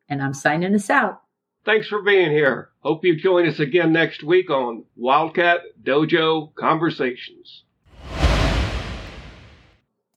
And 0.09 0.23
I'm 0.23 0.35
signing 0.35 0.75
us 0.75 0.91
out. 0.91 1.23
Thanks 1.65 1.89
for 1.89 2.03
being 2.03 2.31
here. 2.31 2.71
Hope 2.81 3.05
you 3.05 3.17
join 3.21 3.47
us 3.47 3.61
again 3.61 3.93
next 3.93 4.23
week 4.23 4.49
on 4.49 4.85
Wildcat 4.97 5.61
Dojo 5.83 6.55
Conversations. 6.55 7.65